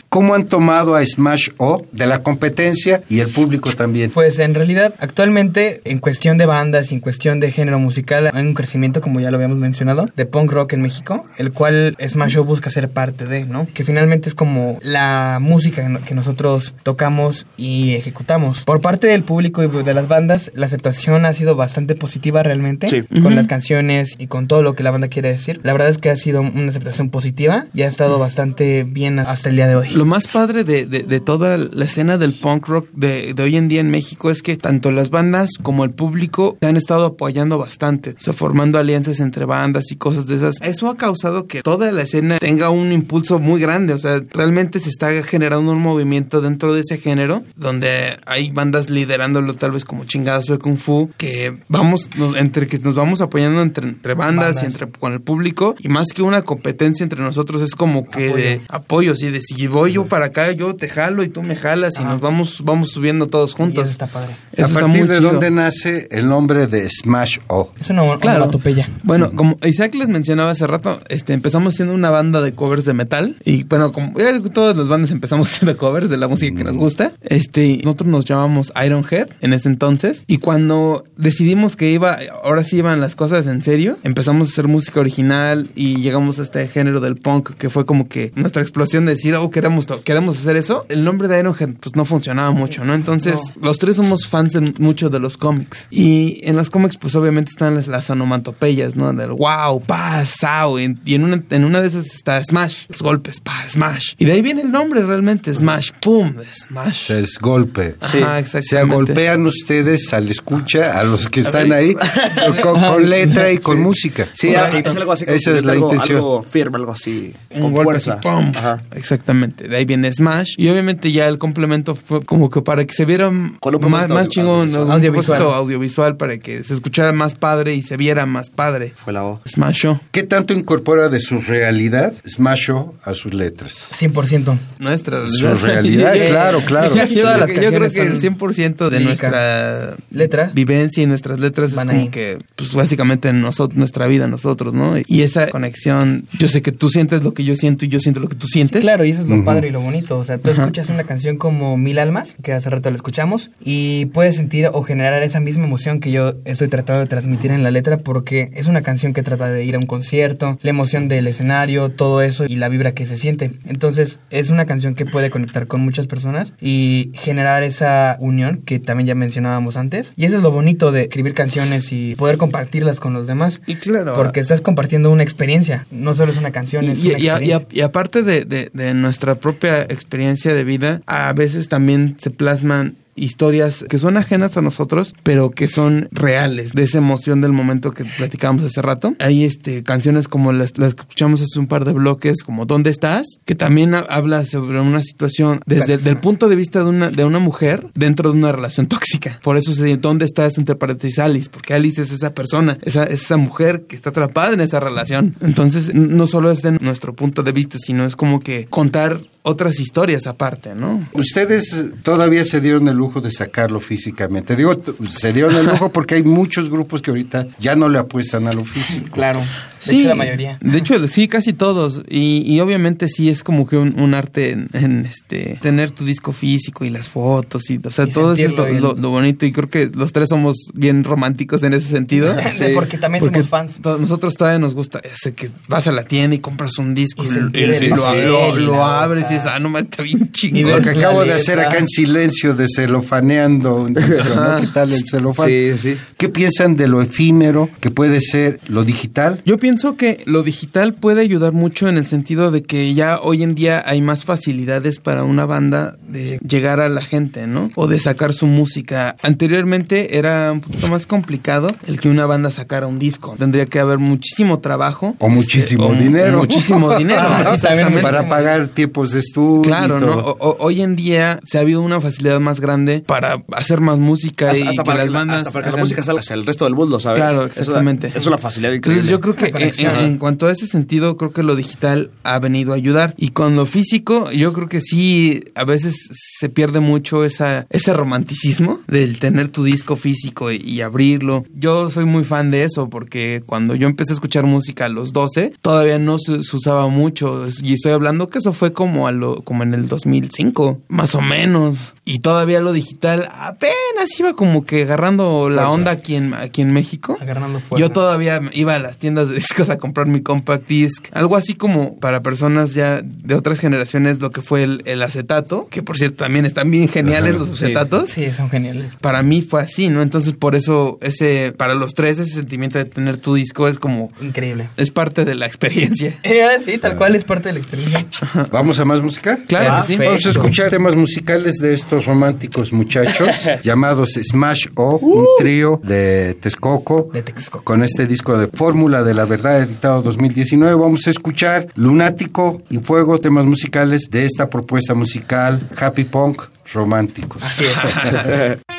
¿Cómo 0.08 0.34
han 0.34 0.44
tomado 0.46 0.94
a 0.96 1.04
Smash 1.04 1.48
O 1.58 1.84
de 1.92 2.06
la 2.06 2.22
competencia 2.22 3.02
y 3.08 3.20
el 3.20 3.28
público 3.28 3.70
también? 3.72 4.10
Pues 4.10 4.38
en 4.38 4.54
realidad, 4.54 4.94
actualmente, 4.98 5.80
en 5.84 5.98
cuestión 5.98 6.38
de 6.38 6.46
bandas 6.46 6.90
y 6.90 6.94
en 6.94 7.00
cuestión 7.00 7.40
de 7.40 7.50
género 7.50 7.78
musical, 7.78 8.30
hay 8.32 8.46
un 8.46 8.54
crecimiento, 8.54 9.00
como 9.00 9.20
ya 9.20 9.30
lo 9.30 9.36
habíamos 9.36 9.58
mencionado, 9.58 10.08
de 10.16 10.26
punk 10.26 10.50
rock 10.52 10.72
en 10.74 10.82
México, 10.82 11.24
el 11.38 11.52
cual 11.52 11.96
Smash 12.06 12.38
O 12.38 12.44
busca 12.44 12.70
ser 12.70 12.90
parte 12.90 13.26
de, 13.26 13.44
¿no? 13.46 13.66
Que 13.72 13.84
finalmente 13.84 14.28
es 14.28 14.34
como 14.34 14.78
la 14.82 15.38
música 15.40 15.82
que 15.82 15.88
no- 15.88 16.00
que 16.02 16.14
nosotros 16.14 16.74
tocamos 16.82 17.46
y 17.56 17.94
ejecutamos. 17.94 18.64
Por 18.64 18.80
parte 18.80 19.06
del 19.06 19.22
público 19.22 19.62
y 19.62 19.68
de 19.68 19.94
las 19.94 20.08
bandas, 20.08 20.50
la 20.54 20.66
aceptación 20.66 21.24
ha 21.26 21.32
sido 21.32 21.56
bastante 21.56 21.94
positiva 21.94 22.42
realmente, 22.42 22.88
Sí. 22.88 23.02
con 23.02 23.26
Ujú. 23.26 23.30
las 23.30 23.46
canciones 23.46 24.14
y 24.18 24.26
con 24.26 24.46
todo 24.46 24.62
lo 24.62 24.74
que 24.74 24.82
la 24.82 24.90
banda 24.90 25.08
quiere 25.08 25.30
decir. 25.30 25.60
La 25.62 25.72
verdad 25.72 25.88
es 25.88 25.98
que 25.98 26.10
ha 26.10 26.16
sido 26.16 26.40
una 26.42 26.68
aceptación 26.68 27.10
positiva 27.10 27.66
y 27.74 27.82
ha 27.82 27.88
estado 27.88 28.18
bastante 28.18 28.84
bien 28.84 29.18
hasta 29.34 29.50
el 29.50 29.56
día 29.56 29.66
de 29.68 29.76
hoy. 29.76 29.90
Lo 29.90 30.04
más 30.06 30.26
padre 30.28 30.64
de, 30.64 30.86
de- 30.86 31.02
de 31.02 31.20
toda 31.20 31.56
la 31.58 31.84
escena 31.84 32.16
del 32.18 32.32
punk 32.32 32.66
rock 32.68 32.88
de, 32.92 33.34
de 33.34 33.42
hoy 33.42 33.56
en 33.56 33.68
día 33.68 33.80
en 33.80 33.90
México 33.90 34.30
es 34.30 34.42
que 34.42 34.56
tanto 34.56 34.90
las 34.92 35.10
bandas 35.10 35.50
como 35.62 35.84
el 35.84 35.90
público 35.90 36.56
se 36.60 36.68
han 36.68 36.76
estado 36.76 37.04
apoyando 37.06 37.58
bastante, 37.58 38.10
o 38.10 38.20
sea, 38.20 38.32
formando 38.32 38.78
alianzas 38.78 39.20
entre 39.20 39.44
bandas 39.44 39.90
y 39.92 39.96
cosas 39.96 40.26
de 40.26 40.36
esas. 40.36 40.56
Eso 40.62 40.88
ha 40.88 40.96
causado 40.96 41.46
que 41.46 41.62
toda 41.62 41.92
la 41.92 42.02
escena 42.02 42.38
tenga 42.38 42.70
un 42.70 42.92
impulso 42.92 43.38
muy 43.38 43.60
grande, 43.60 43.92
o 43.92 43.98
sea, 43.98 44.20
realmente 44.32 44.78
se 44.78 44.88
está 44.88 45.10
generando 45.22 45.72
un 45.72 45.80
movimiento 45.82 46.40
dentro 46.40 46.72
de 46.74 46.80
ese 46.80 46.96
género 46.98 47.42
donde 47.56 48.16
hay 48.26 48.50
bandas 48.50 48.90
liderándolo 48.90 49.54
tal 49.54 49.72
vez 49.72 49.84
como 49.84 50.04
chingadas 50.04 50.46
de 50.46 50.58
Kung 50.58 50.78
Fu, 50.78 51.10
que 51.16 51.56
vamos, 51.68 52.08
nos- 52.16 52.36
entre 52.36 52.66
que 52.66 52.78
nos 52.78 52.94
vamos 52.94 53.20
apoyando 53.20 53.62
entre, 53.62 53.88
entre 53.88 54.14
bandas, 54.14 54.46
Bandas. 54.54 54.62
y 54.62 54.66
entre 54.66 54.88
con 54.90 55.12
el 55.12 55.20
público 55.20 55.74
y 55.78 55.88
más 55.88 56.08
que 56.14 56.22
una 56.22 56.42
competencia 56.42 57.02
entre 57.04 57.20
nosotros 57.20 57.62
es 57.62 57.74
como 57.74 58.08
que 58.08 58.28
Apoyo. 58.28 58.36
de 58.44 58.60
apoyo, 58.68 59.14
sí, 59.26 59.30
de 59.30 59.40
si 59.40 59.66
voy 59.66 59.92
yo 59.92 60.06
para 60.06 60.26
acá, 60.26 60.52
yo 60.52 60.74
te 60.74 60.88
jalo 60.88 61.22
y 61.22 61.28
tú 61.28 61.42
me 61.42 61.56
jalas 61.56 61.94
y 61.98 62.02
Ajá. 62.02 62.10
nos 62.12 62.20
vamos 62.20 62.60
vamos 62.64 62.90
subiendo 62.90 63.26
todos 63.26 63.52
Y 63.52 63.56
juntos. 63.56 63.84
eso 63.84 63.92
está 63.92 64.06
padre. 64.06 64.30
Eso 64.52 64.64
¿A 64.64 64.68
está 64.68 64.80
partir 64.80 64.98
muy 65.00 65.08
de 65.08 65.18
chido. 65.18 65.30
dónde 65.30 65.50
nace 65.50 66.08
el 66.10 66.28
nombre 66.28 66.66
de 66.66 66.88
Smash 66.90 67.38
O? 67.48 67.70
Es 67.80 67.90
una 67.90 68.02
Claro. 68.18 68.36
onomatopeya. 68.44 68.88
Bueno, 69.02 69.32
como 69.34 69.56
Isaac 69.64 69.94
les 69.94 70.08
mencionaba 70.08 70.50
hace 70.50 70.66
rato, 70.66 71.00
este 71.08 71.32
empezamos 71.32 71.74
siendo 71.74 71.94
una 71.94 72.10
banda 72.10 72.40
de 72.40 72.52
covers 72.54 72.84
de 72.84 72.94
metal 72.94 73.36
y 73.44 73.64
bueno, 73.64 73.92
como 73.92 74.18
ya 74.18 74.38
todas 74.50 74.76
las 74.76 74.88
bandas 74.88 75.10
empezamos 75.10 75.48
siendo 75.50 75.76
covers 75.76 76.08
de 76.10 76.16
la 76.16 76.28
música 76.28 76.56
que 76.56 76.64
nos 76.64 76.76
gusta. 76.76 77.12
Este, 77.22 77.80
nosotros 77.84 78.08
nos 78.08 78.24
llamamos 78.24 78.72
Ironhead 78.84 79.28
en 79.40 79.52
ese 79.52 79.68
entonces 79.68 80.24
y 80.26 80.38
cuando 80.38 81.04
decidimos 81.16 81.76
que 81.76 81.90
iba 81.90 82.18
ahora 82.42 82.64
sí 82.64 82.76
iban 82.78 83.00
las 83.00 83.16
cosas 83.16 83.46
en 83.46 83.62
serio, 83.62 83.98
empezamos 84.02 84.48
a 84.48 84.52
hacer 84.52 84.68
música 84.68 85.00
original 85.00 85.70
y 85.74 85.96
llegamos 85.96 86.38
a 86.38 86.42
este 86.42 86.66
género 86.68 87.00
del 87.00 87.16
punk 87.16 87.50
que 87.54 87.70
fue 87.70 87.84
como 87.86 88.08
que 88.08 88.32
nuestra 88.34 88.62
explosión 88.62 89.06
de 89.06 89.13
decir, 89.14 89.34
oh, 89.34 89.50
queremos, 89.50 89.86
queremos 90.04 90.38
hacer 90.38 90.56
eso, 90.56 90.86
el 90.88 91.04
nombre 91.04 91.28
de 91.28 91.38
Ironhead 91.38 91.70
pues 91.80 91.96
no 91.96 92.04
funcionaba 92.04 92.50
mucho, 92.52 92.84
¿no? 92.84 92.94
Entonces, 92.94 93.38
los 93.60 93.78
tres 93.78 93.96
somos 93.96 94.26
fans 94.26 94.52
de 94.52 94.60
mucho 94.78 95.08
de 95.10 95.18
los 95.18 95.36
cómics. 95.36 95.86
Y 95.90 96.40
en 96.44 96.56
los 96.56 96.70
cómics, 96.70 96.96
pues 96.96 97.14
obviamente 97.14 97.50
están 97.50 97.74
las, 97.76 97.86
las 97.88 98.08
onomatopeyas, 98.10 98.96
¿no? 98.96 99.12
Del 99.12 99.30
wow, 99.32 99.80
pa, 99.82 100.24
sao. 100.24 100.78
Y, 100.78 100.96
y 101.04 101.14
en, 101.14 101.24
una, 101.24 101.42
en 101.50 101.64
una 101.64 101.80
de 101.80 101.88
esas 101.88 102.06
está 102.06 102.42
Smash, 102.42 102.86
los 102.88 103.02
golpes, 103.02 103.40
pa, 103.40 103.64
Smash. 103.68 104.14
Y 104.18 104.24
de 104.24 104.32
ahí 104.32 104.42
viene 104.42 104.62
el 104.62 104.72
nombre 104.72 105.02
realmente, 105.04 105.52
Smash, 105.54 105.90
pum, 106.00 106.34
Smash. 106.52 107.10
Es 107.10 107.38
golpe. 107.38 107.96
Sí. 108.02 108.18
Ajá, 108.22 108.34
O 108.34 108.36
exactamente. 108.38 108.68
sea, 108.68 108.84
golpean 108.84 109.46
ustedes 109.46 110.12
al 110.12 110.30
escucha, 110.30 110.98
a 111.00 111.04
los 111.04 111.28
que 111.28 111.40
están 111.40 111.72
ahí, 111.72 111.94
con, 112.62 112.80
con 112.80 113.08
letra 113.08 113.52
y 113.52 113.58
con 113.58 113.80
música. 113.80 114.28
Sí, 114.32 114.48
es 114.48 114.96
algo 114.96 115.12
así 115.12 115.24
Esa 115.28 115.56
es 115.56 115.64
la 115.64 115.72
algo, 115.72 115.92
intención. 115.92 116.18
algo 116.18 116.42
firme, 116.42 116.76
algo 116.78 116.92
así. 116.92 117.34
un 117.50 117.60
con 117.62 117.72
golpe 117.72 117.84
fuerza. 118.00 118.12
así, 118.14 118.28
¡pum! 118.28 118.50
Ajá. 118.56 118.78
Exactamente. 119.04 119.68
De 119.68 119.76
ahí 119.76 119.84
viene 119.84 120.10
Smash. 120.10 120.54
Y 120.56 120.68
obviamente 120.70 121.12
ya 121.12 121.28
el 121.28 121.36
complemento 121.36 121.94
fue 121.94 122.24
como 122.24 122.48
que 122.48 122.62
para 122.62 122.86
que 122.86 122.94
se 122.94 123.04
viera 123.04 123.30
más, 123.30 124.08
más 124.08 124.28
chingón, 124.30 124.74
audiovisual. 124.74 125.42
un 125.42 125.54
Audiovisual. 125.54 126.16
para 126.16 126.38
que 126.38 126.64
se 126.64 126.72
escuchara 126.72 127.12
más 127.12 127.34
padre 127.34 127.74
y 127.74 127.82
se 127.82 127.98
viera 127.98 128.24
más 128.24 128.48
padre. 128.48 128.94
Fue 128.96 129.12
la 129.12 129.24
O. 129.24 129.42
Smash 129.46 129.74
Show. 129.76 130.00
¿Qué 130.10 130.22
tanto 130.22 130.54
incorpora 130.54 131.10
de 131.10 131.20
su 131.20 131.40
realidad 131.42 132.14
Smasho 132.26 132.94
a 133.04 133.12
sus 133.12 133.34
letras? 133.34 133.90
100%. 133.98 134.56
Nuestra 134.78 135.26
Su 135.30 135.54
realidad, 135.54 136.14
claro, 136.28 136.62
claro. 136.64 136.94
Yo, 136.94 137.02
creo 137.04 137.46
que- 137.46 137.54
yo 137.54 137.68
creo 137.68 137.80
canciones 137.80 137.92
que 137.92 138.00
el 138.00 138.20
son 138.20 138.38
100% 138.38 138.88
de 138.88 139.00
lírica. 139.00 139.28
nuestra 139.28 139.96
Letra. 140.12 140.50
vivencia 140.54 141.02
y 141.02 141.06
nuestras 141.06 141.40
letras 141.40 141.70
es 141.70 141.74
Van 141.76 141.88
como 141.88 142.00
ahí. 142.00 142.08
que, 142.08 142.38
pues 142.56 142.72
básicamente 142.72 143.30
nosotros, 143.34 143.76
nuestra 143.78 144.06
vida, 144.06 144.26
nosotros, 144.28 144.72
¿no? 144.72 144.94
Y 145.06 145.20
esa 145.22 145.48
conexión, 145.48 146.26
yo 146.38 146.48
sé 146.48 146.62
que 146.62 146.72
tú 146.72 146.88
sientes 146.88 147.22
lo 147.22 147.34
que 147.34 147.44
yo 147.44 147.54
siento 147.54 147.84
y 147.84 147.88
yo 147.88 147.98
siento 148.00 148.20
lo 148.20 148.28
que 148.28 148.36
tú 148.36 148.46
sientes. 148.46 148.80
Claro, 148.82 148.93
y 149.02 149.10
eso 149.10 149.22
es 149.22 149.28
lo 149.28 149.42
padre 149.44 149.68
y 149.68 149.70
lo 149.72 149.80
bonito. 149.80 150.18
O 150.18 150.24
sea, 150.24 150.36
tú 150.38 150.50
escuchas 150.50 150.90
una 150.90 151.04
canción 151.04 151.36
como 151.36 151.76
Mil 151.78 151.98
Almas, 151.98 152.36
que 152.42 152.52
hace 152.52 152.68
rato 152.70 152.90
la 152.90 152.96
escuchamos, 152.96 153.50
y 153.64 154.04
puedes 154.06 154.36
sentir 154.36 154.68
o 154.72 154.82
generar 154.82 155.22
esa 155.22 155.40
misma 155.40 155.64
emoción 155.64 155.98
que 156.00 156.10
yo 156.10 156.34
estoy 156.44 156.68
tratando 156.68 157.00
de 157.00 157.06
transmitir 157.06 157.50
en 157.50 157.62
la 157.62 157.70
letra, 157.70 157.96
porque 157.98 158.50
es 158.52 158.66
una 158.66 158.82
canción 158.82 159.14
que 159.14 159.22
trata 159.22 159.48
de 159.48 159.64
ir 159.64 159.74
a 159.76 159.78
un 159.78 159.86
concierto, 159.86 160.58
la 160.62 160.70
emoción 160.70 161.08
del 161.08 161.26
escenario, 161.26 161.88
todo 161.88 162.20
eso 162.20 162.44
y 162.46 162.56
la 162.56 162.68
vibra 162.68 162.92
que 162.92 163.06
se 163.06 163.16
siente. 163.16 163.52
Entonces, 163.66 164.20
es 164.30 164.50
una 164.50 164.66
canción 164.66 164.94
que 164.94 165.06
puede 165.06 165.30
conectar 165.30 165.66
con 165.66 165.80
muchas 165.80 166.06
personas 166.06 166.52
y 166.60 167.10
generar 167.14 167.62
esa 167.62 168.16
unión 168.20 168.58
que 168.58 168.78
también 168.78 169.06
ya 169.06 169.14
mencionábamos 169.14 169.76
antes. 169.78 170.12
Y 170.16 170.26
eso 170.26 170.36
es 170.36 170.42
lo 170.42 170.50
bonito 170.50 170.92
de 170.92 171.02
escribir 171.02 171.32
canciones 171.32 171.90
y 171.92 172.14
poder 172.16 172.36
compartirlas 172.36 173.00
con 173.00 173.14
los 173.14 173.26
demás. 173.26 173.62
Y 173.66 173.76
claro, 173.76 174.14
Porque 174.14 174.40
estás 174.40 174.60
compartiendo 174.60 175.10
una 175.10 175.22
experiencia, 175.22 175.86
no 175.90 176.14
solo 176.14 176.32
es 176.32 176.38
una 176.38 176.50
canción, 176.50 176.84
es 176.84 176.98
Y, 177.04 177.08
una 177.10 177.18
y- 177.18 177.22
y- 177.22 177.26
experiencia. 177.28 177.66
y- 177.72 177.78
y 177.78 177.80
aparte 177.80 178.22
de, 178.22 178.44
de- 178.44 178.70
de 178.72 178.83
nuestra 178.92 179.36
propia 179.36 179.82
experiencia 179.82 180.52
de 180.52 180.64
vida, 180.64 181.00
a 181.06 181.32
veces 181.32 181.68
también 181.68 182.16
se 182.18 182.30
plasman 182.30 182.96
historias 183.16 183.84
que 183.88 183.98
son 183.98 184.16
ajenas 184.16 184.56
a 184.56 184.62
nosotros, 184.62 185.14
pero 185.22 185.50
que 185.50 185.68
son 185.68 186.08
reales, 186.12 186.72
de 186.72 186.82
esa 186.82 186.98
emoción 186.98 187.40
del 187.40 187.52
momento 187.52 187.92
que 187.92 188.04
platicábamos 188.04 188.64
hace 188.64 188.82
rato. 188.82 189.14
Hay 189.18 189.44
este 189.44 189.82
canciones 189.82 190.28
como 190.28 190.52
las, 190.52 190.76
las 190.78 190.94
que 190.94 191.02
escuchamos 191.02 191.40
hace 191.40 191.58
un 191.58 191.66
par 191.66 191.84
de 191.84 191.92
bloques, 191.92 192.42
como 192.42 192.66
¿Dónde 192.66 192.90
estás? 192.90 193.26
Que 193.44 193.54
también 193.54 193.94
ha- 193.94 194.00
habla 194.00 194.44
sobre 194.44 194.80
una 194.80 195.02
situación 195.02 195.60
desde 195.66 195.94
el 195.94 196.18
punto 196.18 196.48
de 196.48 196.56
vista 196.56 196.80
de 196.80 196.86
una, 196.90 197.10
de 197.10 197.24
una 197.24 197.38
mujer 197.38 197.88
dentro 197.94 198.32
de 198.32 198.38
una 198.38 198.52
relación 198.52 198.86
tóxica. 198.86 199.38
Por 199.42 199.56
eso 199.56 199.72
se 199.74 199.84
dice 199.84 199.98
¿Dónde 199.98 200.24
estás? 200.24 200.58
entre 200.58 200.76
paréntesis 200.76 201.18
Alice, 201.18 201.50
porque 201.50 201.74
Alice 201.74 202.00
es 202.02 202.10
esa 202.12 202.34
persona, 202.34 202.78
esa, 202.82 203.04
esa 203.04 203.36
mujer 203.36 203.84
que 203.88 203.96
está 203.96 204.10
atrapada 204.10 204.54
en 204.54 204.60
esa 204.60 204.80
relación. 204.80 205.34
Entonces, 205.40 205.94
no 205.94 206.26
solo 206.26 206.50
es 206.50 206.62
de 206.62 206.72
nuestro 206.72 207.14
punto 207.14 207.42
de 207.42 207.52
vista, 207.52 207.78
sino 207.78 208.04
es 208.04 208.16
como 208.16 208.40
que 208.40 208.66
contar 208.66 209.20
otras 209.42 209.78
historias 209.78 210.26
aparte, 210.26 210.74
¿no? 210.74 211.06
Ustedes 211.12 211.84
todavía 212.02 212.44
se 212.44 212.60
dieron 212.60 212.88
el 212.88 212.96
lujo 213.04 213.20
de 213.20 213.30
sacarlo 213.30 213.80
físicamente. 213.80 214.56
Digo, 214.56 214.74
se 215.08 215.32
dieron 215.32 215.54
el 215.54 215.66
lujo 215.66 215.92
porque 215.92 216.14
hay 216.14 216.22
muchos 216.22 216.70
grupos 216.70 217.02
que 217.02 217.10
ahorita 217.10 217.46
ya 217.58 217.76
no 217.76 217.88
le 217.88 217.98
apuestan 217.98 218.46
a 218.46 218.52
lo 218.52 218.64
físico. 218.64 219.10
Claro, 219.12 219.42
de 219.86 219.98
hecho 219.98 220.08
la 220.08 220.14
mayoría. 220.14 220.58
De 220.60 220.78
hecho, 220.78 221.08
sí, 221.08 221.28
casi 221.28 221.52
todos. 221.52 222.02
Y, 222.08 222.42
y 222.46 222.60
obviamente 222.60 223.08
sí 223.08 223.28
es 223.28 223.42
como 223.42 223.66
que 223.66 223.76
un, 223.76 223.98
un 224.00 224.14
arte 224.14 224.50
en, 224.52 224.68
en, 224.72 225.06
este 225.06 225.58
tener 225.60 225.90
tu 225.90 226.04
disco 226.04 226.32
físico 226.32 226.84
y 226.84 226.90
las 226.90 227.08
fotos 227.08 227.68
y 227.70 227.80
o 227.84 227.90
sea, 227.90 228.06
Y 228.06 228.10
todo 228.10 228.32
eso 228.34 228.46
es 228.66 228.80
lo, 228.80 228.94
lo- 228.94 228.94
lo 229.00 229.10
bonito 229.10 229.46
y 229.46 229.52
creo 229.52 229.68
que 229.68 229.90
los 229.94 230.12
tres 230.12 230.28
somos 230.28 230.56
bien 230.74 231.04
románticos 231.04 231.62
en 231.62 231.74
ese 231.74 231.88
sentido. 231.88 232.34
Sí, 232.54 232.64
porque 232.74 232.98
también 232.98 233.20
Porque 233.20 233.38
somos 233.40 233.50
fans. 233.50 233.78
to- 233.82 233.98
nosotros 233.98 234.34
todavía 234.36 234.58
nos 234.58 234.74
gusta 234.74 235.00
ese 235.00 235.34
que 235.34 235.50
vas 235.68 235.86
a 235.86 235.92
la 235.92 236.04
tienda 236.04 236.36
y 236.36 236.38
compras 236.38 236.78
un 236.78 236.94
disco 236.94 237.24
Y 237.24 237.28
y, 237.58 237.62
el 237.62 237.90
lo, 237.90 237.96
lo- 237.96 238.58
y 238.58 238.62
lo 238.64 238.84
abres 238.84 239.26
y 239.30 239.34
dices, 239.34 239.48
ah, 239.48 239.58
no 239.58 239.70
me 239.70 239.80
está 239.80 240.02
bien 240.02 240.30
chingón. 240.32 240.70
Lo 240.70 240.80
que 240.80 240.90
acabo 240.90 241.20
de 241.20 241.26
letra. 241.26 241.40
hacer 241.40 241.60
acá 241.60 241.78
en 241.78 241.88
silencio 241.88 242.54
de 242.54 242.66
celofaneando 242.68 243.76
un 243.82 243.94
disco, 243.94 244.22
¿no? 244.34 244.60
¿Qué 244.60 244.66
tal 244.68 244.92
el 244.92 245.04
celofán? 245.08 245.48
Sí, 245.48 245.72
sí. 245.78 245.96
¿Qué 246.16 246.28
piensan 246.28 246.76
de 246.76 246.88
lo 246.88 247.02
efímero 247.02 247.68
que 247.80 247.90
puede 247.90 248.20
ser 248.20 248.60
lo 248.68 248.84
digital? 248.84 249.42
Yo 249.44 249.56
pienso 249.58 249.73
que 249.96 250.22
lo 250.26 250.42
digital 250.42 250.94
puede 250.94 251.20
ayudar 251.20 251.52
mucho 251.52 251.88
en 251.88 251.98
el 251.98 252.06
sentido 252.06 252.50
de 252.50 252.62
que 252.62 252.94
ya 252.94 253.18
hoy 253.20 253.42
en 253.42 253.54
día 253.54 253.82
hay 253.86 254.00
más 254.02 254.24
facilidades 254.24 254.98
para 254.98 255.24
una 255.24 255.44
banda 255.46 255.96
de 256.08 256.38
llegar 256.46 256.80
a 256.80 256.88
la 256.88 257.02
gente, 257.02 257.46
¿no? 257.46 257.70
O 257.74 257.86
de 257.86 257.98
sacar 257.98 258.32
su 258.32 258.46
música. 258.46 259.16
Anteriormente 259.22 260.16
era 260.18 260.52
un 260.52 260.60
poquito 260.60 260.88
más 260.88 261.06
complicado 261.06 261.68
el 261.86 262.00
que 262.00 262.08
una 262.08 262.24
banda 262.26 262.50
sacara 262.50 262.86
un 262.86 262.98
disco. 262.98 263.34
Tendría 263.38 263.66
que 263.66 263.78
haber 263.80 263.98
muchísimo 263.98 264.60
trabajo. 264.60 265.16
O 265.18 265.28
muchísimo 265.28 265.86
o 265.86 265.94
dinero. 265.94 266.38
Muchísimo 266.38 266.94
dinero. 266.98 267.22
Exactamente. 267.52 268.00
Para 268.00 268.28
pagar 268.28 268.68
tiempos 268.68 269.10
de 269.12 269.20
estudio. 269.20 269.62
Claro, 269.62 269.98
y 269.98 270.00
¿no? 270.00 270.06
todo. 270.06 270.24
O- 270.38 270.48
o- 270.50 270.56
hoy 270.60 270.82
en 270.82 270.96
día 270.96 271.40
se 271.44 271.58
ha 271.58 271.60
habido 271.60 271.82
una 271.82 272.00
facilidad 272.00 272.40
más 272.40 272.60
grande 272.60 273.00
para 273.00 273.42
hacer 273.52 273.80
más 273.80 273.98
música 273.98 274.56
y 274.56 274.62
Hasta, 274.62 274.82
que 274.82 274.86
para 274.86 274.98
las 274.98 275.06
que, 275.06 275.12
la- 275.12 275.18
bandas 275.18 275.36
hasta 275.38 275.50
para 275.50 275.64
que 275.66 275.70
la 275.72 275.76
música 275.78 276.02
salga 276.02 276.20
hacia 276.20 276.34
el 276.34 276.46
resto 276.46 276.64
del 276.64 276.74
mundo, 276.74 276.98
¿sabes? 277.00 277.18
Claro, 277.18 277.44
exactamente. 277.46 278.10
Es 278.14 278.26
una, 278.26 278.38
facilidad 278.38 278.72
increíble. 278.72 279.02
Entonces 279.02 279.10
yo 279.10 279.20
creo 279.20 279.34
que 279.36 279.52
en, 279.78 280.18
cuanto 280.18 280.46
a 280.46 280.52
ese 280.52 280.66
sentido, 280.66 281.16
creo 281.16 281.32
que 281.32 281.42
lo 281.42 281.56
digital 281.56 282.10
ha 282.22 282.38
venido 282.38 282.72
a 282.72 282.76
ayudar. 282.76 283.14
Y 283.16 283.28
con 283.28 283.56
lo 283.56 283.66
físico, 283.66 284.30
yo 284.30 284.52
creo 284.52 284.68
que 284.68 284.80
sí, 284.80 285.44
a 285.54 285.64
veces 285.64 285.94
se 286.10 286.48
pierde 286.48 286.80
mucho 286.80 287.24
esa, 287.24 287.66
ese 287.70 287.92
romanticismo 287.92 288.80
del 288.86 289.18
tener 289.18 289.48
tu 289.48 289.64
disco 289.64 289.96
físico 289.96 290.50
y, 290.52 290.56
y 290.56 290.80
abrirlo. 290.80 291.44
Yo 291.54 291.90
soy 291.90 292.04
muy 292.04 292.24
fan 292.24 292.50
de 292.50 292.64
eso 292.64 292.88
porque 292.88 293.42
cuando 293.46 293.74
yo 293.74 293.86
empecé 293.86 294.12
a 294.12 294.14
escuchar 294.14 294.44
música 294.44 294.86
a 294.86 294.88
los 294.88 295.12
12, 295.12 295.54
todavía 295.60 295.98
no 295.98 296.18
se, 296.18 296.42
se 296.42 296.56
usaba 296.56 296.88
mucho. 296.88 297.46
Y 297.62 297.74
estoy 297.74 297.92
hablando 297.92 298.28
que 298.28 298.38
eso 298.38 298.52
fue 298.52 298.72
como, 298.72 299.06
a 299.06 299.12
lo, 299.12 299.42
como 299.42 299.62
en 299.62 299.74
el 299.74 299.88
2005, 299.88 300.80
más 300.88 301.14
o 301.14 301.20
menos. 301.20 301.94
Y 302.04 302.18
todavía 302.20 302.60
lo 302.60 302.72
digital 302.72 303.28
apenas 303.32 304.18
iba 304.18 304.34
como 304.34 304.64
que 304.64 304.82
agarrando 304.82 305.48
la 305.50 305.70
onda 305.70 305.92
aquí 305.92 306.16
en, 306.16 306.34
aquí 306.34 306.62
en 306.62 306.72
México. 306.72 307.16
Agarrando 307.20 307.60
fuerza. 307.60 307.80
Yo 307.80 307.90
todavía 307.92 308.40
iba 308.52 308.74
a 308.74 308.78
las 308.78 308.96
tiendas 308.98 309.28
de 309.28 309.36
discos 309.54 309.70
a 309.70 309.78
comprar 309.78 310.06
mi 310.08 310.20
compact 310.20 310.66
disc. 310.66 311.06
Algo 311.12 311.36
así 311.36 311.54
como 311.54 311.96
para 311.98 312.22
personas 312.22 312.74
ya 312.74 313.02
de 313.02 313.34
otras 313.34 313.60
generaciones 313.60 314.20
lo 314.20 314.30
que 314.30 314.42
fue 314.42 314.64
el, 314.64 314.82
el 314.84 315.00
acetato, 315.02 315.68
que 315.70 315.82
por 315.82 315.96
cierto 315.96 316.24
también 316.24 316.44
están 316.44 316.70
bien 316.70 316.88
geniales 316.88 317.34
Ajá, 317.34 317.38
los 317.38 317.48
sí. 317.58 317.64
acetatos. 317.66 318.10
Sí, 318.10 318.32
son 318.32 318.50
geniales. 318.50 318.96
Para 319.00 319.22
mí 319.22 319.42
fue 319.42 319.62
así, 319.62 319.88
¿no? 319.88 320.02
Entonces 320.02 320.32
por 320.34 320.56
eso 320.56 320.98
ese, 321.02 321.54
para 321.56 321.74
los 321.74 321.94
tres 321.94 322.18
ese 322.18 322.32
sentimiento 322.32 322.78
de 322.78 322.84
tener 322.84 323.18
tu 323.18 323.34
disco 323.34 323.68
es 323.68 323.78
como, 323.78 324.10
Increíble. 324.20 324.70
es 324.76 324.90
parte 324.90 325.24
de 325.24 325.34
la 325.34 325.46
experiencia. 325.46 326.18
Eh, 326.24 326.58
sí, 326.64 326.78
tal 326.78 326.96
cual 326.96 327.14
es 327.14 327.24
parte 327.24 327.50
de 327.50 327.52
la 327.54 327.58
experiencia. 327.60 328.28
¿Vamos 328.50 328.80
a 328.80 328.84
más 328.84 329.00
música? 329.02 329.38
Claro 329.46 329.80
que 329.80 329.86
sí. 329.86 329.96
Perfecto. 329.96 330.04
Vamos 330.04 330.26
a 330.26 330.30
escuchar 330.30 330.70
temas 330.70 330.96
musicales 330.96 331.56
de 331.56 331.74
estos 331.74 332.06
románticos 332.06 332.72
muchachos 332.72 333.28
llamados 333.62 334.14
Smash 334.14 334.66
O, 334.74 334.96
un 334.98 335.26
trío 335.38 335.80
de 335.84 336.34
Texcoco. 336.40 337.10
De 337.12 337.22
Texcoco. 337.22 337.62
Con 337.62 337.84
este 337.84 338.06
disco 338.06 338.36
de 338.36 338.48
Fórmula 338.48 339.02
de 339.04 339.14
la 339.14 339.26
Verdad 339.26 339.43
editado 339.52 340.02
2019 340.02 340.74
vamos 340.74 341.06
a 341.06 341.10
escuchar 341.10 341.68
Lunático 341.74 342.62
y 342.70 342.78
Fuego, 342.78 343.18
temas 343.18 343.44
musicales 343.44 344.08
de 344.10 344.24
esta 344.24 344.48
propuesta 344.48 344.94
musical 344.94 345.68
Happy 345.76 346.04
Punk 346.04 346.42
Románticos. 346.72 347.42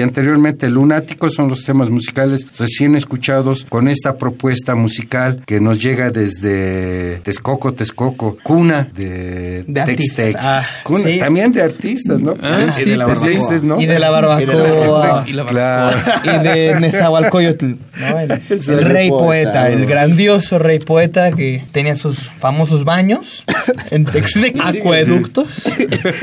y 0.00 0.02
anteriormente 0.02 0.70
Lunático 0.70 1.28
son 1.28 1.48
los 1.50 1.62
temas 1.64 1.90
musicales 1.90 2.46
recién 2.58 2.96
escuchados 2.96 3.66
con 3.68 3.86
esta 3.86 4.16
propuesta 4.16 4.74
musical 4.74 5.42
que 5.46 5.60
nos 5.60 5.78
llega 5.82 6.10
desde 6.10 7.20
Texcoco, 7.22 7.74
Texcoco, 7.74 8.38
cuna 8.42 8.88
de, 8.96 9.64
De 9.66 9.80
artistas. 9.82 10.16
Tex-Tex. 10.16 10.38
Ah, 10.42 10.62
Cuna- 10.84 11.04
sí. 11.04 11.18
También 11.18 11.52
de 11.52 11.62
artistas, 11.62 12.18
¿no? 12.20 12.34
Ah, 12.42 12.68
Sí, 12.70 12.84
sí, 12.84 12.90
de 12.90 12.96
la 12.96 13.04
sí. 13.14 13.26
barbacoa. 13.26 13.58
¿no? 13.62 13.80
Y 13.80 13.86
de 13.86 13.98
la 13.98 14.10
barbacoa. 14.10 15.24
Y 15.26 15.32
Claro. 15.32 15.98
y 16.24 16.28
de 16.44 16.80
Nezahualcóyotl, 16.80 17.66
¿no? 17.66 18.20
el, 18.20 18.82
rey 18.84 19.10
poeta, 19.10 19.18
poeta, 19.52 19.68
el 19.68 19.84
grandioso 19.86 20.58
rey 20.58 20.78
poeta 20.78 21.32
que 21.32 21.62
tenía 21.72 21.94
sus 21.96 22.30
famosos 22.30 22.84
baños 22.84 23.44
en 23.90 24.04
Textec, 24.06 24.56
acueductos. 24.62 25.68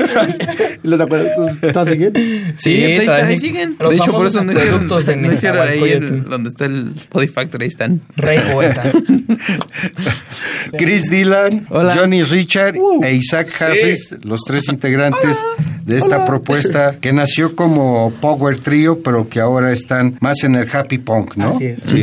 ¿Los 0.82 1.00
acuerdos? 1.00 1.52
¿Todos 1.72 1.88
siguen? 1.88 2.12
Sí, 2.56 2.76
pues 2.76 2.84
ahí, 2.84 2.92
está, 2.92 3.04
todavía 3.04 3.26
ahí 3.28 3.36
sí. 3.38 3.46
Los 3.78 3.90
de 3.90 3.96
hecho, 3.96 4.12
por 4.12 4.26
eso 4.26 4.42
no 4.44 4.52
hicieron, 4.52 4.86
no 4.88 5.32
hicieron 5.32 5.68
ahí 5.68 5.82
el- 5.90 6.24
donde 6.24 6.50
está 6.50 6.64
el 6.66 6.92
Body 7.12 7.28
Factory, 7.28 7.64
ahí 7.64 7.68
están. 7.68 8.00
Rey 8.16 8.38
poeta. 8.52 8.82
Chris 10.76 11.08
Dylan, 11.10 11.66
Hola. 11.70 11.94
Johnny 11.96 12.22
Richard 12.22 12.74
e 13.02 13.14
Isaac 13.14 13.48
Harris, 13.60 14.14
los 14.22 14.40
tres 14.46 14.68
integrantes 14.68 15.38
de 15.84 15.96
esta 15.96 16.26
propuesta 16.26 16.96
que 17.00 17.12
nació 17.12 17.56
como 17.56 18.12
Power 18.20 18.58
Trio, 18.58 19.00
pero 19.02 19.28
que 19.28 19.40
ahora 19.40 19.72
están 19.72 20.18
más 20.20 20.44
en 20.44 20.54
el 20.54 20.68
happy 20.70 20.98
punk, 20.98 21.36
¿no? 21.36 21.50
Así 21.50 21.64
es. 21.66 21.82
Sí, 21.86 22.02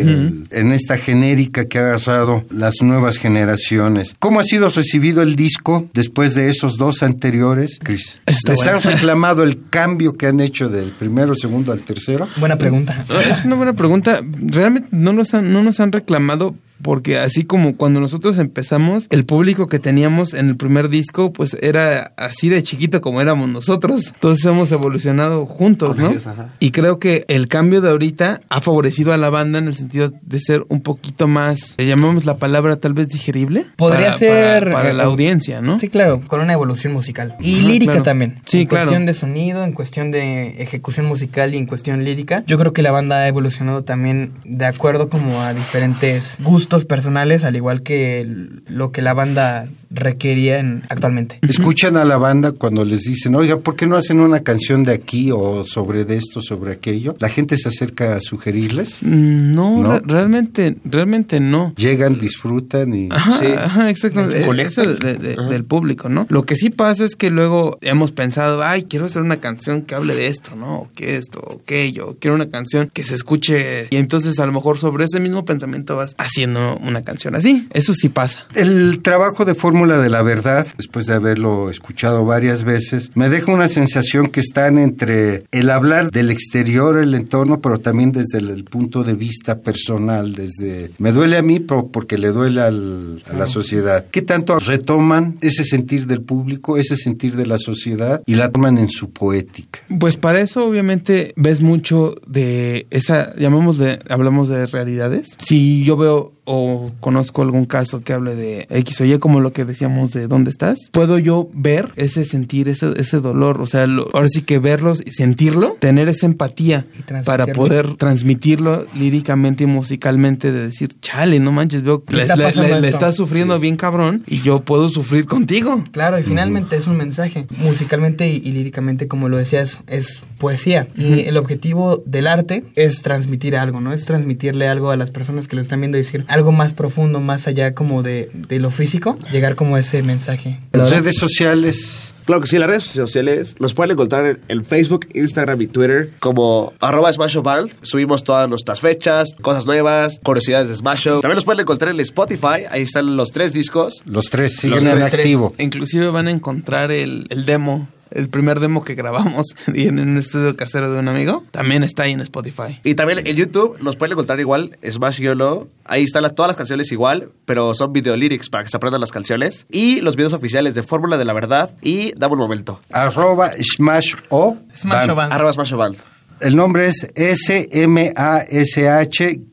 En 0.52 0.72
esta 0.72 0.98
genérica 0.98 1.66
que 1.66 1.78
ha 1.78 1.82
agarrado 1.94 2.44
las 2.50 2.82
nuevas 2.82 3.18
generaciones. 3.18 4.16
¿Cómo 4.20 4.40
ha 4.40 4.44
sido 4.44 4.70
recibido 4.70 5.22
el 5.22 5.36
disco 5.36 5.88
después 5.94 6.34
de 6.34 6.50
esos 6.50 6.78
dos 6.78 7.04
anteriores, 7.04 7.78
Chris? 7.84 8.22
Está 8.26 8.52
¿Les 8.54 8.58
bueno. 8.64 8.72
han 8.78 8.82
reclamado 8.84 9.44
el 9.44 9.60
cambio 9.70 10.14
que 10.14 10.28
han 10.28 10.40
hecho 10.40 10.70
del 10.70 10.90
primero, 10.92 11.36
segundo 11.46 11.72
al 11.72 11.82
tercero? 11.82 12.28
Buena 12.38 12.58
pregunta. 12.58 13.06
Es 13.30 13.46
una 13.46 13.56
buena 13.56 13.74
pregunta. 13.74 14.22
Realmente 14.24 14.90
no 14.92 15.14
nos 15.14 15.34
han, 15.34 15.54
no 15.54 15.62
nos 15.62 15.80
han 15.80 15.92
reclamado 15.92 16.56
porque 16.86 17.18
así 17.18 17.46
como 17.46 17.76
cuando 17.78 18.00
nosotros 18.00 18.38
empezamos, 18.38 19.08
el 19.10 19.26
público 19.26 19.66
que 19.68 19.80
teníamos 19.80 20.36
en 20.36 20.50
el 20.50 20.56
primer 20.56 20.88
disco, 20.90 21.34
pues 21.34 21.58
era 21.60 22.14
así 22.16 22.48
de 22.48 22.62
chiquito 22.62 23.02
como 23.02 23.22
éramos 23.22 23.50
nosotros. 23.50 24.12
Entonces 24.14 24.46
hemos 24.46 24.72
evolucionado 24.72 25.48
juntos, 25.48 25.96
Con 25.96 26.06
¿no? 26.06 26.12
ellos, 26.12 26.28
ajá. 26.28 26.54
Y 26.60 26.70
creo 26.70 27.00
que 27.00 27.26
el 27.28 27.48
cambio 27.48 27.82
de 27.82 27.90
ahorita 27.90 28.42
ha 28.50 28.62
favorecido 28.62 29.14
a 29.14 29.18
la 29.18 29.32
banda 29.32 29.58
en 29.58 29.68
el 29.68 29.76
sentido 29.76 30.14
de 30.22 30.40
ser 30.40 30.64
un 30.70 30.82
poquito 30.82 31.28
más, 31.28 31.74
le 31.80 31.88
llamamos 31.88 32.26
la 32.26 32.38
palabra 32.38 32.76
tal 32.76 32.94
vez 32.94 33.10
digerible. 33.10 33.66
Podría 33.78 34.08
para- 34.08 34.18
ser, 34.20 34.64
para, 34.66 34.76
para 34.76 34.90
eh, 34.92 34.94
la 34.94 35.06
audiencia, 35.06 35.62
¿no? 35.62 35.80
Sí, 35.80 35.90
claro, 35.90 36.22
con 36.28 36.40
una 36.40 36.54
evolución 36.54 36.94
musical. 36.94 37.36
Y 37.40 37.58
Ajá, 37.62 37.68
lírica 37.68 37.92
claro. 37.94 38.04
también. 38.06 38.36
Sí, 38.46 38.62
en 38.62 38.68
claro. 38.68 38.86
cuestión 38.86 39.08
de 39.08 39.14
sonido, 39.16 39.64
en 39.64 39.72
cuestión 39.72 40.12
de 40.12 40.62
ejecución 40.62 41.08
musical 41.08 41.56
y 41.56 41.58
en 41.58 41.66
cuestión 41.66 42.04
lírica. 42.04 42.44
Yo 42.46 42.60
creo 42.60 42.74
que 42.74 42.84
la 42.84 42.92
banda 42.92 43.18
ha 43.22 43.28
evolucionado 43.28 43.84
también 43.84 44.34
de 44.46 44.66
acuerdo 44.66 45.10
como 45.10 45.42
a 45.42 45.56
diferentes 45.56 46.38
gustos 46.44 46.75
personales, 46.84 47.46
al 47.46 47.56
igual 47.56 47.82
que 47.84 48.28
lo 48.68 48.92
que 48.92 49.02
la 49.02 49.14
banda 49.14 49.70
requería 49.96 50.60
en- 50.60 50.84
actualmente. 50.90 51.40
Escuchan 51.42 51.98
a 51.98 52.06
la 52.06 52.18
banda 52.18 52.52
cuando 52.52 52.86
les 52.86 53.02
dicen, 53.04 53.34
oiga, 53.36 53.56
¿por 53.58 53.76
qué 53.76 53.88
no 53.88 53.96
hacen 53.98 54.20
una 54.20 54.42
canción 54.42 54.84
de 54.84 54.94
aquí 54.94 55.32
o 55.32 55.64
sobre 55.64 56.06
de 56.06 56.18
esto, 56.18 56.42
sobre 56.42 56.74
aquello? 56.74 57.16
La 57.20 57.30
gente 57.30 57.58
se 57.58 57.70
acerca 57.70 58.16
a 58.16 58.22
sugerirles, 58.22 58.98
Mm, 59.02 59.54
No, 59.56 59.82
¿No? 59.82 59.94
re- 60.00 60.02
realmente, 60.06 60.76
realmente 60.86 61.40
no. 61.40 61.74
llegan, 61.78 62.18
disfrutan 62.20 62.94
y... 62.94 63.10
Ajá, 63.12 63.32
Sí. 63.40 63.46
ajá, 63.48 63.90
exacto. 63.90 64.30
Eh. 64.30 64.46
Eso 64.66 64.82
de- 64.96 65.18
de- 65.18 65.36
del 65.36 65.64
público, 65.64 66.10
¿no? 66.10 66.26
Lo 66.30 66.44
que 66.46 66.56
sí 66.56 66.70
pasa 66.70 67.06
es 67.06 67.16
que 67.16 67.30
luego 67.30 67.78
hemos 67.82 68.12
pensado, 68.12 68.64
ay, 68.64 68.84
quiero 68.84 69.06
hacer 69.06 69.22
una 69.22 69.38
canción 69.38 69.82
que 69.84 69.96
hable 69.96 70.16
de 70.16 70.28
esto, 70.28 70.56
¿no? 70.56 70.80
O 70.82 70.90
que 70.96 71.16
esto, 71.18 71.40
o 71.40 71.60
aquello. 71.62 72.18
Quiero 72.20 72.36
una 72.36 72.50
canción 72.50 72.90
que 72.92 73.04
se 73.04 73.16
escuche. 73.16 73.88
Y 73.92 73.96
entonces 73.98 74.40
a 74.40 74.46
lo 74.46 74.52
mejor 74.52 74.78
sobre 74.78 75.06
ese 75.06 75.20
mismo 75.20 75.46
pensamiento 75.46 75.96
vas 75.96 76.16
haciendo 76.18 76.78
una 76.78 77.02
canción 77.04 77.36
así. 77.36 77.68
Eso 77.74 77.94
sí 77.94 78.10
pasa. 78.10 78.46
El 78.56 79.02
trabajo 79.02 79.46
de 79.46 79.54
Fórmula 79.56 79.85
de 79.88 80.10
la 80.10 80.22
Verdad, 80.22 80.68
después 80.78 81.06
de 81.06 81.14
haberlo 81.14 81.70
escuchado 81.70 82.26
varias 82.26 82.64
veces, 82.64 83.12
me 83.16 83.30
deja 83.30 83.52
una 83.52 83.70
sensación 83.70 84.28
que 84.28 84.40
están 84.40 84.78
entre 84.78 85.46
el 85.52 85.70
hablar 85.70 86.12
del 86.12 86.32
exterior, 86.32 86.98
el 86.98 87.14
entorno, 87.14 87.62
pero 87.62 87.80
también 87.80 88.12
desde 88.12 88.40
el, 88.40 88.50
el 88.50 88.64
punto 88.66 89.04
de 89.04 89.14
vista 89.14 89.60
personal, 89.60 90.34
desde 90.34 90.92
me 90.98 91.12
duele 91.12 91.38
a 91.38 91.42
mí 91.42 91.60
pero 91.60 91.88
porque 91.88 92.18
le 92.18 92.30
duele 92.30 92.62
al- 92.62 93.24
a 93.30 93.34
la 93.34 93.48
sociedad. 93.48 94.06
¿Qué 94.12 94.22
tanto 94.22 94.60
retoman 94.60 95.38
ese 95.42 95.64
sentir 95.64 96.08
del 96.08 96.22
público, 96.22 96.78
ese 96.78 96.96
sentir 96.98 97.36
de 97.36 97.46
la 97.46 97.58
sociedad 97.58 98.22
y 98.26 98.36
la 98.36 98.50
toman 98.52 98.78
en 98.78 98.90
su 98.90 99.12
poética? 99.12 99.80
Pues 100.00 100.18
para 100.18 100.40
eso 100.42 100.66
obviamente 100.66 101.34
ves 101.36 101.62
mucho 101.62 102.16
de 102.28 102.88
esa, 102.90 103.36
llamamos 103.38 103.78
de, 103.78 104.00
hablamos 104.10 104.50
de 104.50 104.66
realidades. 104.68 105.36
Si 105.40 105.84
yo 105.84 105.98
veo 105.98 106.34
o 106.46 106.92
conozco 107.00 107.42
algún 107.42 107.66
caso 107.66 108.02
que 108.02 108.14
hable 108.14 108.36
de 108.36 108.68
X 108.70 109.02
o 109.02 109.06
Y, 109.06 109.18
como 109.20 109.40
lo 109.40 109.52
que 109.52 109.66
decíamos 109.66 110.12
de 110.12 110.28
dónde 110.28 110.50
estás, 110.52 110.78
puedo 110.92 111.18
yo 111.20 111.50
ver 111.54 111.90
ese 111.96 112.24
sentir, 112.26 112.70
ese, 112.70 112.94
ese 112.98 113.20
dolor, 113.20 113.62
o 113.62 113.66
sea, 113.66 113.88
lo- 113.88 114.10
ahora 114.14 114.28
sí 114.30 114.42
que 114.44 114.60
verlos 114.60 115.02
y 115.06 115.12
sentirlo, 115.12 115.76
tener 115.80 116.08
esa 116.08 116.26
empatía 116.26 116.86
para 117.26 117.46
poder 117.48 117.96
transmitirlo 117.96 118.86
líricamente 118.96 119.64
y 119.64 119.68
musicalmente, 119.68 120.52
de 120.52 120.62
decir, 120.68 120.90
chale, 121.02 121.40
no 121.40 121.52
manches, 121.52 121.84
veo 121.84 122.04
que 122.04 122.12
¿Qué 122.12 122.18
le, 122.18 122.22
está 122.24 122.36
le- 122.36 122.68
le- 122.76 122.82
le 122.82 122.88
estás 122.90 123.16
sufriendo 123.16 123.60
bien 123.60 123.76
cabrón 123.76 124.24
y 124.28 124.42
yo 124.42 124.62
puedo 124.62 124.90
sufrir 124.90 125.26
contigo. 125.26 125.84
Claro, 125.92 126.20
y 126.20 126.24
finalmente 126.24 126.76
es 126.76 126.88
un 126.88 126.98
mensaje. 126.98 127.48
Musicalmente 127.58 128.30
y, 128.30 128.38
y 128.38 128.52
líricamente, 128.52 129.08
como 129.08 129.30
lo 129.30 129.38
decías, 129.38 129.80
es 129.88 130.22
poesía. 130.38 130.88
Y 130.96 131.22
el 131.22 131.38
objetivo 131.38 132.04
del 132.06 132.28
arte 132.28 132.64
es 132.76 133.02
transmitir 133.02 133.56
algo, 133.56 133.82
¿no? 133.82 133.94
Es 133.94 134.06
transmitirle 134.06 134.68
algo 134.68 134.92
a 134.92 134.98
las 134.98 135.12
personas 135.12 135.48
que 135.48 135.56
lo 135.56 135.62
están 135.62 135.80
viendo 135.82 135.98
y 135.98 136.02
decir 136.02 136.26
algo 136.36 136.52
más 136.52 136.74
profundo, 136.74 137.20
más 137.20 137.48
allá 137.48 137.74
como 137.74 138.04
de, 138.04 138.30
de 138.34 138.60
lo 138.60 138.70
físico, 138.70 139.18
llegar 139.32 139.56
como 139.56 139.76
a 139.76 139.80
ese 139.80 140.04
mensaje. 140.04 140.60
Las 140.74 140.90
redes 140.92 141.16
sociales... 141.18 142.12
Claro 142.26 142.42
que 142.42 142.48
sí, 142.48 142.58
las 142.58 142.68
redes 142.68 142.86
sociales 142.86 143.56
los 143.60 143.76
pueden 143.76 143.92
encontrar 143.92 144.26
en, 144.26 144.40
en 144.48 144.66
Facebook, 144.66 145.08
Instagram 145.14 145.62
y 145.62 145.68
Twitter 145.68 146.10
como 146.20 146.74
arroba 146.80 147.14
Smash 147.14 147.38
Band. 147.38 147.70
Subimos 147.84 148.24
todas 148.24 148.50
nuestras 148.50 148.80
fechas, 148.80 149.36
cosas 149.44 149.68
nuevas, 149.68 150.20
curiosidades 150.24 150.70
de 150.70 150.76
Smash. 150.76 151.04
También 151.04 151.36
los 151.36 151.46
pueden 151.46 151.60
encontrar 151.62 151.94
en 151.94 152.00
Spotify, 152.00 152.66
ahí 152.72 152.82
están 152.82 153.16
los 153.16 153.32
tres 153.32 153.54
discos. 153.54 154.02
Los 154.06 154.32
tres 154.32 154.56
siguen 154.56 154.84
Los 154.84 154.86
en 154.88 155.00
tres. 155.02 155.14
activo. 155.14 155.54
Inclusive 155.60 156.08
van 156.08 156.28
a 156.28 156.32
encontrar 156.32 156.92
el, 156.92 157.28
el 157.30 157.46
demo, 157.46 157.88
el 158.16 158.30
primer 158.30 158.60
demo 158.60 158.84
que 158.84 158.96
grabamos 158.96 159.56
y 159.74 159.88
en 159.88 160.00
un 160.00 160.18
estudio 160.18 160.56
casero 160.56 160.92
de 160.92 161.00
un 161.00 161.08
amigo. 161.08 161.44
También 161.52 161.84
está 161.84 162.04
ahí 162.04 162.14
en 162.14 162.22
Spotify. 162.22 162.80
Y 162.84 162.96
también 162.96 163.26
en 163.26 163.36
YouTube 163.36 163.78
los 163.80 163.96
pueden 163.96 164.14
encontrar 164.14 164.40
igual, 164.40 164.78
Smash 164.88 165.20
Yolo. 165.20 165.68
Ahí 165.84 166.04
están 166.04 166.24
las, 166.24 166.34
todas 166.34 166.50
las 166.50 166.58
canciones 166.58 166.92
igual, 166.92 167.30
pero 167.46 167.76
son 167.76 167.94
video 167.94 168.16
lyrics 168.16 168.50
para 168.50 168.64
que 168.64 168.70
se 168.72 168.78
aprendan 168.78 169.02
las 169.02 169.12
canciones. 169.12 169.68
Y 169.70 170.02
los 170.02 170.16
videos 170.16 170.34
oficiales 170.34 170.74
de 170.74 170.82
Fórmula 170.84 171.18
de 171.18 171.26
la 171.26 171.34
Verdad 171.34 171.76
y 171.82 172.14
Dame 172.18 172.34
un 172.34 172.40
momento. 172.40 172.80
Arroba 172.92 173.52
Smash 173.76 174.16
O. 174.30 174.58
Smash 174.76 175.08
Band. 175.08 175.32
O. 175.32 175.36
Arroba 175.36 175.54
Smash 175.54 175.74
Band. 175.74 175.98
El 176.42 176.56
nombre 176.56 176.88
es 176.88 177.08
S-M-A-S-H 177.16 177.80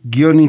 guion 0.02 0.40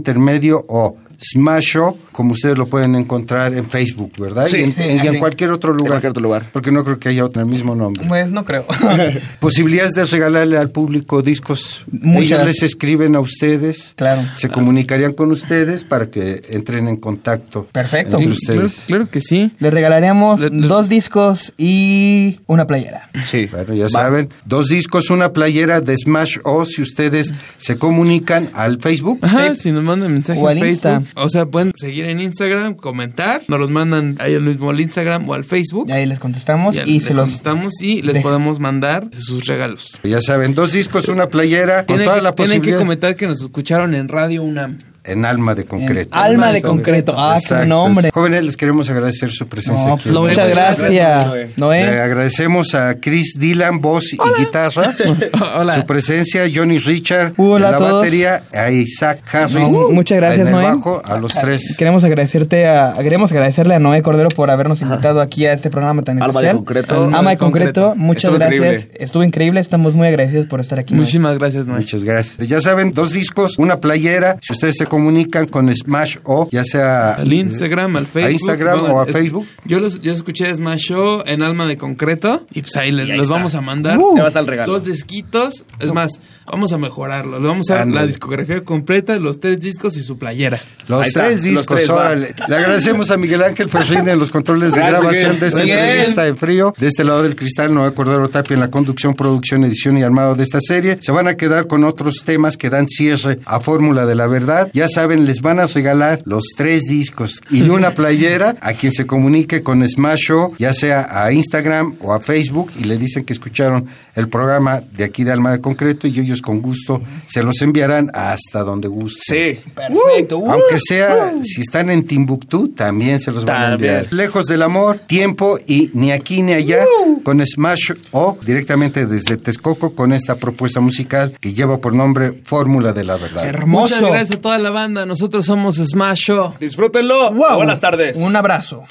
O. 1.24 1.39
Smasho, 1.39 1.97
como 2.11 2.32
ustedes 2.34 2.57
lo 2.57 2.67
pueden 2.67 2.95
encontrar 2.95 3.53
en 3.53 3.69
Facebook, 3.69 4.13
¿verdad? 4.17 4.47
Sí, 4.47 4.57
y 4.57 4.63
en, 4.63 4.74
sí, 4.74 4.82
en- 4.84 5.03
y 5.03 5.07
en 5.07 5.19
cualquier 5.19 5.51
otro 5.51 5.71
lugar. 5.74 5.89
cualquier 5.93 6.09
otro 6.11 6.21
lugar. 6.24 6.49
Porque 6.51 6.71
no 6.71 6.84
creo 6.84 6.99
que 6.99 7.09
haya 7.09 7.26
otro 7.26 7.41
el 7.41 7.47
mismo 7.47 7.76
nombre. 7.76 8.03
Pues 8.07 8.32
no 8.32 8.45
creo. 8.45 8.65
Posibilidades 9.39 9.91
de 9.93 10.05
regalarle 10.05 10.57
al 10.57 10.69
público 10.69 11.21
discos. 11.21 11.86
Muchas. 11.91 12.24
Ellos 12.24 12.45
les 12.45 12.63
escriben 12.63 13.15
a 13.15 13.19
ustedes. 13.19 13.93
Claro. 13.95 14.21
Se 14.36 14.49
comunicarían 14.49 15.13
con 15.13 15.32
ustedes 15.32 15.84
para 15.84 16.07
que 16.09 16.41
entren 16.49 16.88
en 16.88 16.97
contacto. 16.97 17.67
Perfecto. 17.71 18.17
Entre 18.19 18.36
claro, 18.36 18.65
ustedes. 18.65 18.84
claro 18.88 19.09
que 19.09 19.21
sí. 19.21 19.51
Le 19.59 19.69
regalaríamos 19.69 20.39
Le- 20.39 20.49
le- 20.49 20.67
dos 20.67 20.89
discos 20.89 21.53
y 21.57 22.39
una 22.47 22.67
playera. 22.67 23.09
Sí. 23.26 23.47
Bueno, 23.51 23.74
ya 23.74 23.89
saben, 23.89 24.30
dos 24.45 24.67
discos, 24.67 25.09
una 25.09 25.34
playera 25.34 25.82
de 25.82 25.95
Smash 25.97 26.38
O 26.43 26.65
si 26.65 26.82
ustedes 26.82 27.34
se 27.57 27.78
comunican 27.78 28.49
al 28.53 28.80
Facebook. 28.80 29.19
Ajá, 29.21 29.55
si 29.55 29.71
nos 29.71 29.84
mandan 29.84 30.11
mensaje 30.13 30.39
O 30.39 30.47
al 30.47 30.57
Insta. 30.57 31.01
O 31.16 31.30
sea, 31.30 31.45
pueden 31.45 31.72
seguir 31.76 32.05
en 32.05 32.20
Instagram, 32.22 32.76
comentar, 32.76 33.41
nos 33.47 33.59
los 33.59 33.70
mandan 33.70 34.16
ahí 34.20 34.36
al 34.36 34.41
mismo 34.41 34.70
al 34.70 34.80
Instagram 34.80 35.28
o 35.30 35.34
al 35.34 35.43
Facebook. 35.43 35.91
Ahí 35.91 36.05
les 36.05 36.20
contestamos 36.20 36.76
y 36.76 36.95
les 36.95 37.03
se 37.03 37.14
los... 37.14 37.24
contestamos 37.26 37.82
y 37.82 38.01
les 38.01 38.16
de- 38.16 38.22
podemos 38.22 38.59
mandar 38.59 39.07
sus 39.16 39.45
regalos. 39.45 39.99
Ya 40.03 40.22
saben, 40.22 40.55
dos 40.55 40.72
discos, 40.74 41.07
una 41.07 41.28
playera, 41.28 41.86
con 41.86 42.01
toda 42.03 42.16
que, 42.16 42.22
la 42.22 42.32
tienen 42.34 42.51
que 42.53 42.57
posibilidad. 42.57 42.80
comentar 42.80 43.16
que 43.16 43.28
nos 43.28 43.41
escucharon 43.41 43.93
en 43.95 44.07
Radio 44.09 44.43
UNAM. 44.43 44.78
En 45.04 45.26
Alma 45.26 45.54
de 45.56 45.66
Concreto. 45.66 46.10
Alma 46.16 46.51
de 46.51 46.62
concreto. 46.62 47.14
Ah, 47.18 47.38
qué 47.47 47.66
nombre. 47.66 48.10
Jóvenes, 48.14 48.45
les 48.45 48.58
queremos 48.58 48.89
agradecer 48.89 49.30
su 49.30 49.47
presencia 49.47 49.88
No, 49.88 49.93
aquí. 49.95 50.04
pues, 50.10 50.16
muchas 50.16 50.49
gracias, 50.49 50.89
Le 50.89 51.49
Noé. 51.58 51.99
agradecemos 52.01 52.74
a 52.74 52.95
Chris 52.99 53.34
Dylan, 53.38 53.82
voz 53.82 54.14
y 54.14 54.18
guitarra. 54.39 54.93
Hola. 55.58 55.76
Su 55.76 55.86
presencia, 55.86 56.43
Johnny 56.54 56.80
Richard, 56.80 57.34
Hola 57.38 57.56
en 57.68 57.72
la 57.72 57.78
a 57.78 57.80
todos. 57.80 57.93
batería, 58.01 58.43
a 58.54 58.72
Isaac 58.72 59.20
Harris. 59.34 59.68
Muchas 59.91 60.18
gracias, 60.18 60.41
en 60.41 60.47
el 60.47 60.54
Noé. 60.54 60.64
bajo, 60.66 61.01
a 61.04 61.18
los 61.20 61.34
tres. 61.34 61.76
Queremos 61.78 62.04
agradecerte 62.04 62.66
a 62.68 62.93
queremos 63.04 63.32
agradecerle 63.32 63.76
a 63.76 63.80
Noé 63.80 64.01
Cordero 64.01 64.30
por 64.30 64.49
habernos 64.49 64.82
invitado 64.82 65.20
aquí 65.22 65.45
a 65.45 65.54
este 65.54 65.70
programa 65.70 66.01
tan 66.04 66.22
Alma 66.22 66.39
de 66.41 66.47
especial. 66.47 66.56
concreto. 66.58 67.04
Alma 67.14 67.30
de 67.32 67.38
concreto. 67.38 67.93
Muchas 67.95 68.26
Estuvo 68.26 68.38
gracias. 68.39 68.58
increíble. 68.62 68.91
Estuvo 69.04 69.24
increíble. 69.24 69.60
Estamos 69.60 69.93
muy 69.95 70.08
agradecidos 70.08 70.45
por 70.47 70.60
estar 70.62 70.80
aquí. 70.80 70.93
Noé. 70.93 71.01
Muchísimas 71.01 71.38
gracias, 71.38 71.66
Noé. 71.66 71.80
Muchas 71.80 72.04
gracias. 72.06 72.47
Ya 72.47 72.62
saben, 72.62 72.91
dos 72.91 73.12
discos, 73.12 73.58
una 73.58 73.78
playera. 73.82 74.38
Si 74.41 74.54
ustedes 74.54 74.78
se 74.78 74.86
comunican 74.94 75.48
con 75.48 75.74
Smash 75.74 76.18
O, 76.24 76.48
ya 76.52 76.64
sea 76.64 77.14
Al 77.16 77.34
Instagram, 77.34 77.96
al 77.96 78.06
Facebook. 78.06 78.32
Instagram 78.34 78.80
Bueno, 78.82 78.96
o 78.96 79.02
a 79.02 79.06
es- 79.06 79.12
Facebook. 79.14 79.48
Yo 79.66 79.80
los 79.80 80.02
yo 80.02 80.14
escuché 80.14 80.54
Smash 80.54 80.82
Show 80.89 81.24
en 81.26 81.41
Alma 81.41 81.66
de 81.66 81.78
Concreto 81.78 82.46
y 82.54 82.62
pues 82.62 82.76
ahí 82.78 82.91
les, 82.91 83.10
ahí 83.10 83.18
los 83.18 83.24
está. 83.24 83.34
vamos 83.34 83.56
a 83.56 83.62
mandar. 83.62 83.98
Ya 83.98 84.20
va 84.20 84.26
a 84.26 84.28
estar 84.28 84.41
el 84.44 84.48
regalo. 84.48 84.72
Dos 84.74 84.86
disquitos. 84.86 85.66
Es 85.80 85.91
más, 85.91 86.12
vamos 86.52 86.72
a 86.74 86.78
mejorarlo. 86.78 87.39
Le 87.39 87.48
vamos 87.48 87.70
a 87.70 87.76
dar 87.76 87.88
la 87.88 88.06
discografía 88.06 88.64
completa, 88.64 89.18
los 89.18 89.39
tres 89.39 89.60
discos 89.60 89.98
y 89.98 90.04
su 90.04 90.18
playera. 90.18 90.60
Los 90.88 91.02
Ahí 91.02 91.08
está, 91.08 91.22
tres 91.26 91.36
los 91.36 91.44
discos, 91.44 91.78
tres, 91.78 91.89
va. 91.89 91.96
órale. 91.96 92.34
Le 92.48 92.56
agradecemos 92.56 93.10
a 93.12 93.18
Miguel 93.18 93.44
Ángel 93.44 93.70
Ferrín 93.70 94.08
en 94.08 94.20
los 94.20 94.30
controles 94.30 94.74
de 94.74 94.80
Gracias, 94.80 95.00
grabación 95.02 95.39
de 95.39 95.48
esta 95.48 95.60
Miguel. 95.62 95.80
entrevista 95.80 96.28
en 96.28 96.38
frío. 96.38 96.74
De 96.78 96.88
este 96.88 97.04
lado 97.04 97.24
del 97.24 97.36
cristal, 97.36 97.74
Noé 97.74 97.94
Cordero 97.94 98.30
Tapia 98.30 98.54
en 98.56 98.60
la 98.60 98.70
conducción, 98.72 99.14
producción, 99.14 99.64
edición 99.64 99.98
y 99.98 100.04
armado 100.04 100.36
de 100.36 100.44
esta 100.44 100.60
serie. 100.62 100.98
Se 101.02 101.12
van 101.12 101.28
a 101.28 101.36
quedar 101.36 101.68
con 101.68 101.84
otros 101.84 102.16
temas 102.26 102.58
que 102.58 102.70
dan 102.70 102.88
cierre 102.89 103.39
a 103.46 103.60
Fórmula 103.60 104.06
de 104.06 104.16
la 104.16 104.28
Verdad. 104.28 104.70
Ya 104.74 104.88
saben, 104.88 105.26
les 105.26 105.41
van 105.41 105.60
a 105.60 105.66
regalar 105.68 106.20
los 106.26 106.44
tres 106.58 106.84
discos 106.84 107.41
y 107.50 107.62
una 107.70 107.91
playera 107.96 108.56
a 108.62 108.74
quien 108.74 108.91
se 108.91 109.08
comunique 109.08 109.64
con 109.64 109.88
Smash 109.88 110.20
Show, 110.28 110.54
ya 110.60 110.74
sea 110.74 111.08
a 111.24 111.32
Instagram 111.32 111.96
o 112.02 112.14
a 112.14 112.20
Facebook, 112.20 112.72
y 112.80 112.84
le 112.84 112.98
dicen 112.98 113.24
que 113.24 113.34
escucharon 113.34 113.88
el 114.16 114.30
programa 114.30 114.82
de 114.95 115.03
aquí 115.03 115.24
de 115.24 115.32
Alma 115.32 115.51
de 115.51 115.61
Concreto 115.61 116.07
y 116.07 116.20
ellos 116.20 116.41
con 116.41 116.61
gusto 116.61 117.01
se 117.28 117.43
los 117.43 117.61
enviarán 117.61 118.11
hasta 118.14 118.64
donde 118.64 118.88
guste. 118.88 119.22
Sí. 119.64 119.72
Perfecto. 119.74 120.38
Uh. 120.38 120.51
Aunque 120.51 120.78
sea, 120.78 121.34
si 121.43 121.61
están 121.61 121.89
en 121.89 122.05
Timbuktu, 122.05 122.70
también 122.70 123.20
se 123.20 123.32
los 123.32 123.45
van 123.45 123.61
a 123.61 123.74
enviar. 123.74 124.07
Lejos 124.11 124.45
del 124.45 124.61
amor, 124.61 124.99
tiempo 124.99 125.57
y 125.66 125.89
ni 125.93 126.11
aquí 126.11 126.41
ni 126.41 126.53
allá, 126.53 126.86
con 127.24 127.43
Smash 127.45 127.93
o 128.11 128.38
directamente 128.45 129.05
desde 129.05 129.38
Texcoco 129.38 129.95
con 129.95 130.14
esta 130.14 130.36
propuesta 130.36 130.80
musical 130.80 131.36
que 131.39 131.53
lleva 131.53 131.80
por 131.80 131.93
nombre 131.93 132.41
Fórmula 132.43 132.93
de 132.93 133.03
la 133.03 133.18
Verdad. 133.18 133.45
Hermoso. 133.45 133.95
Muchas 133.95 134.11
gracias 134.11 134.38
a 134.38 134.41
toda 134.41 134.57
la 134.57 134.70
banda. 134.70 135.05
Nosotros 135.05 135.45
somos 135.45 135.76
Smash 135.76 136.20
Show. 136.20 136.53
Disfrútenlo. 136.59 137.32
Wow. 137.34 137.57
Buenas 137.57 137.80
tardes. 137.80 138.18
Un 138.18 138.36
abrazo. 138.36 138.86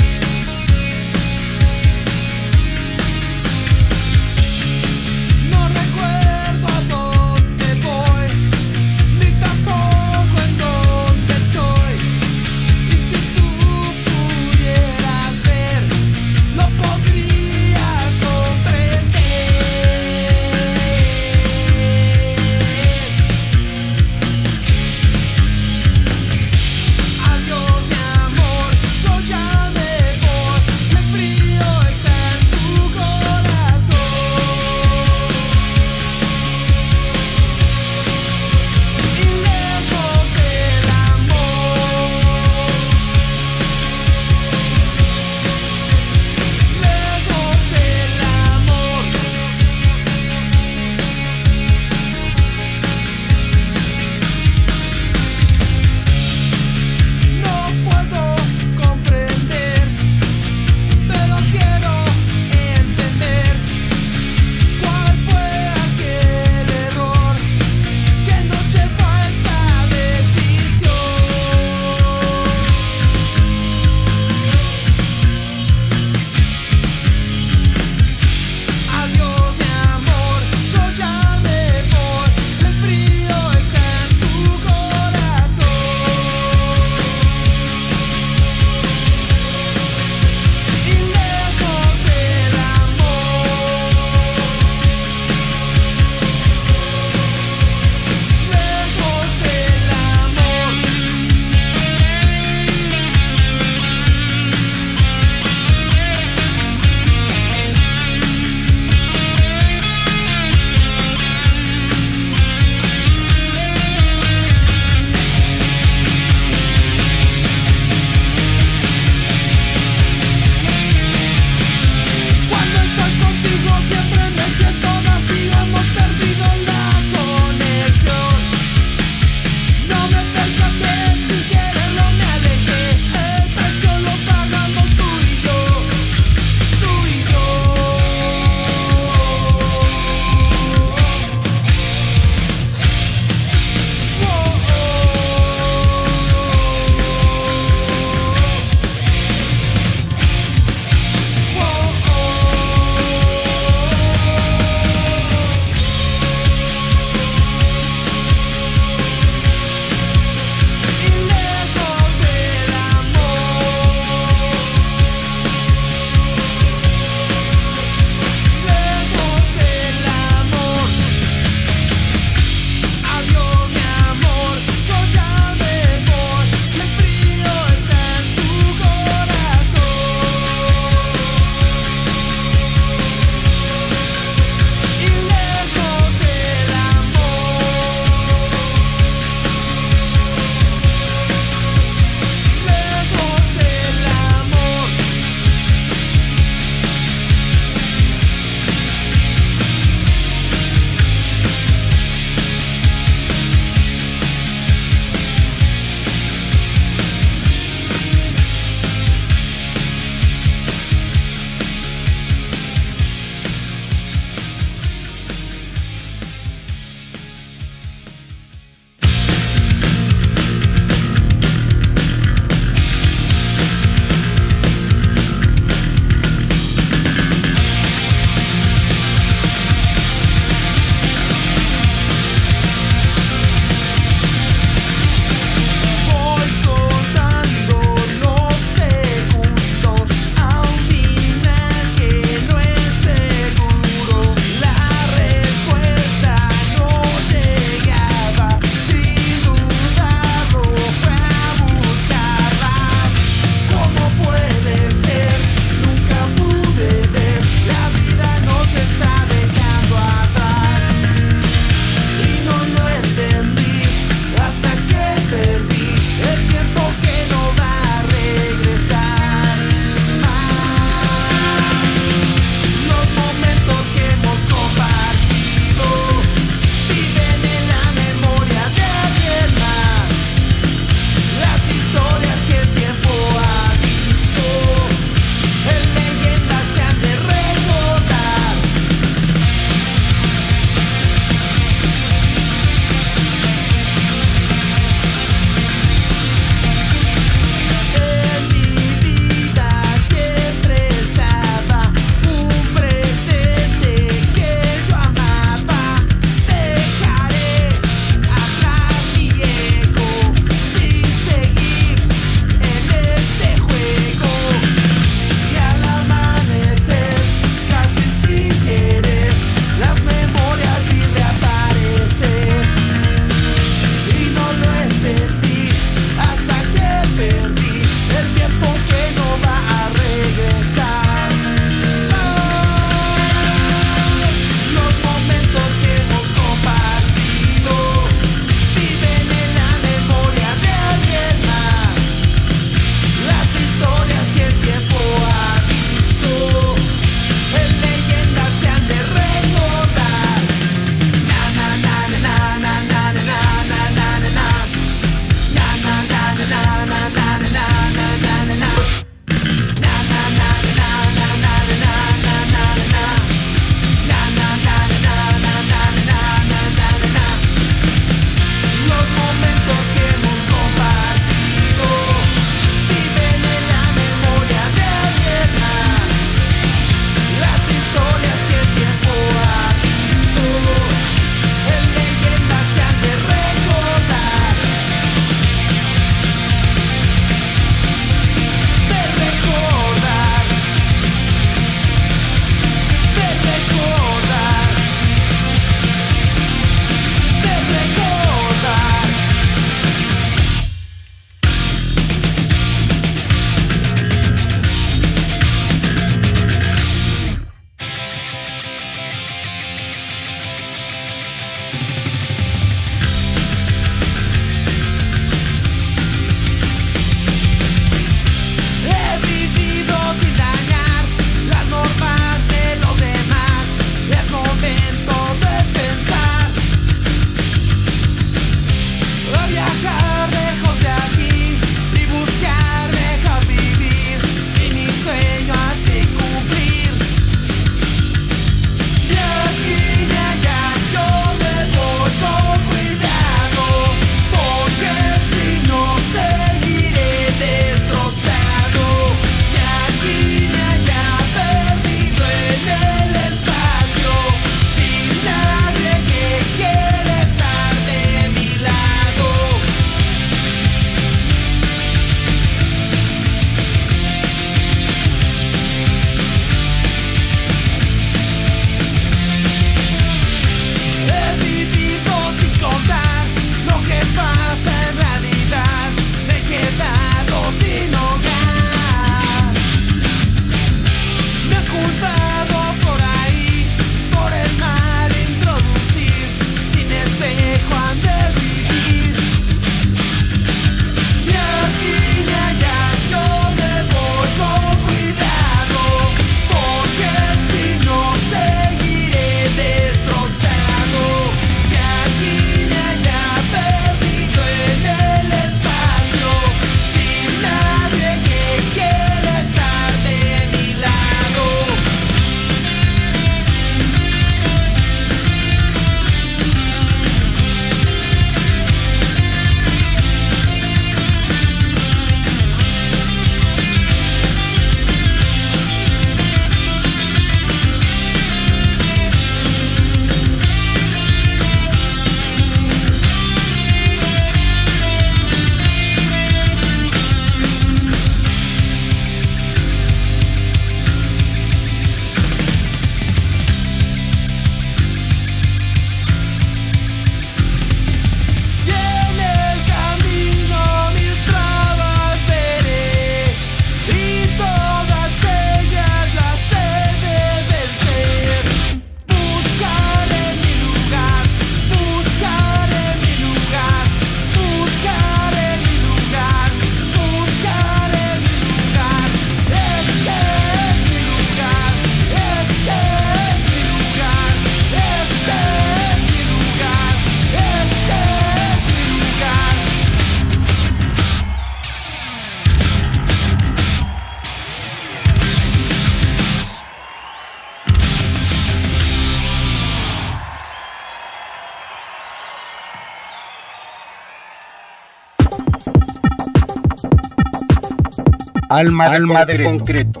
Alma, 598.58 598.86
Alma 598.86 599.24
de 599.24 599.44
concreto. 599.44 600.00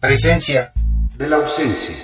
Presencia 0.00 0.72
de 1.18 1.28
la 1.28 1.36
ausencia. 1.36 2.01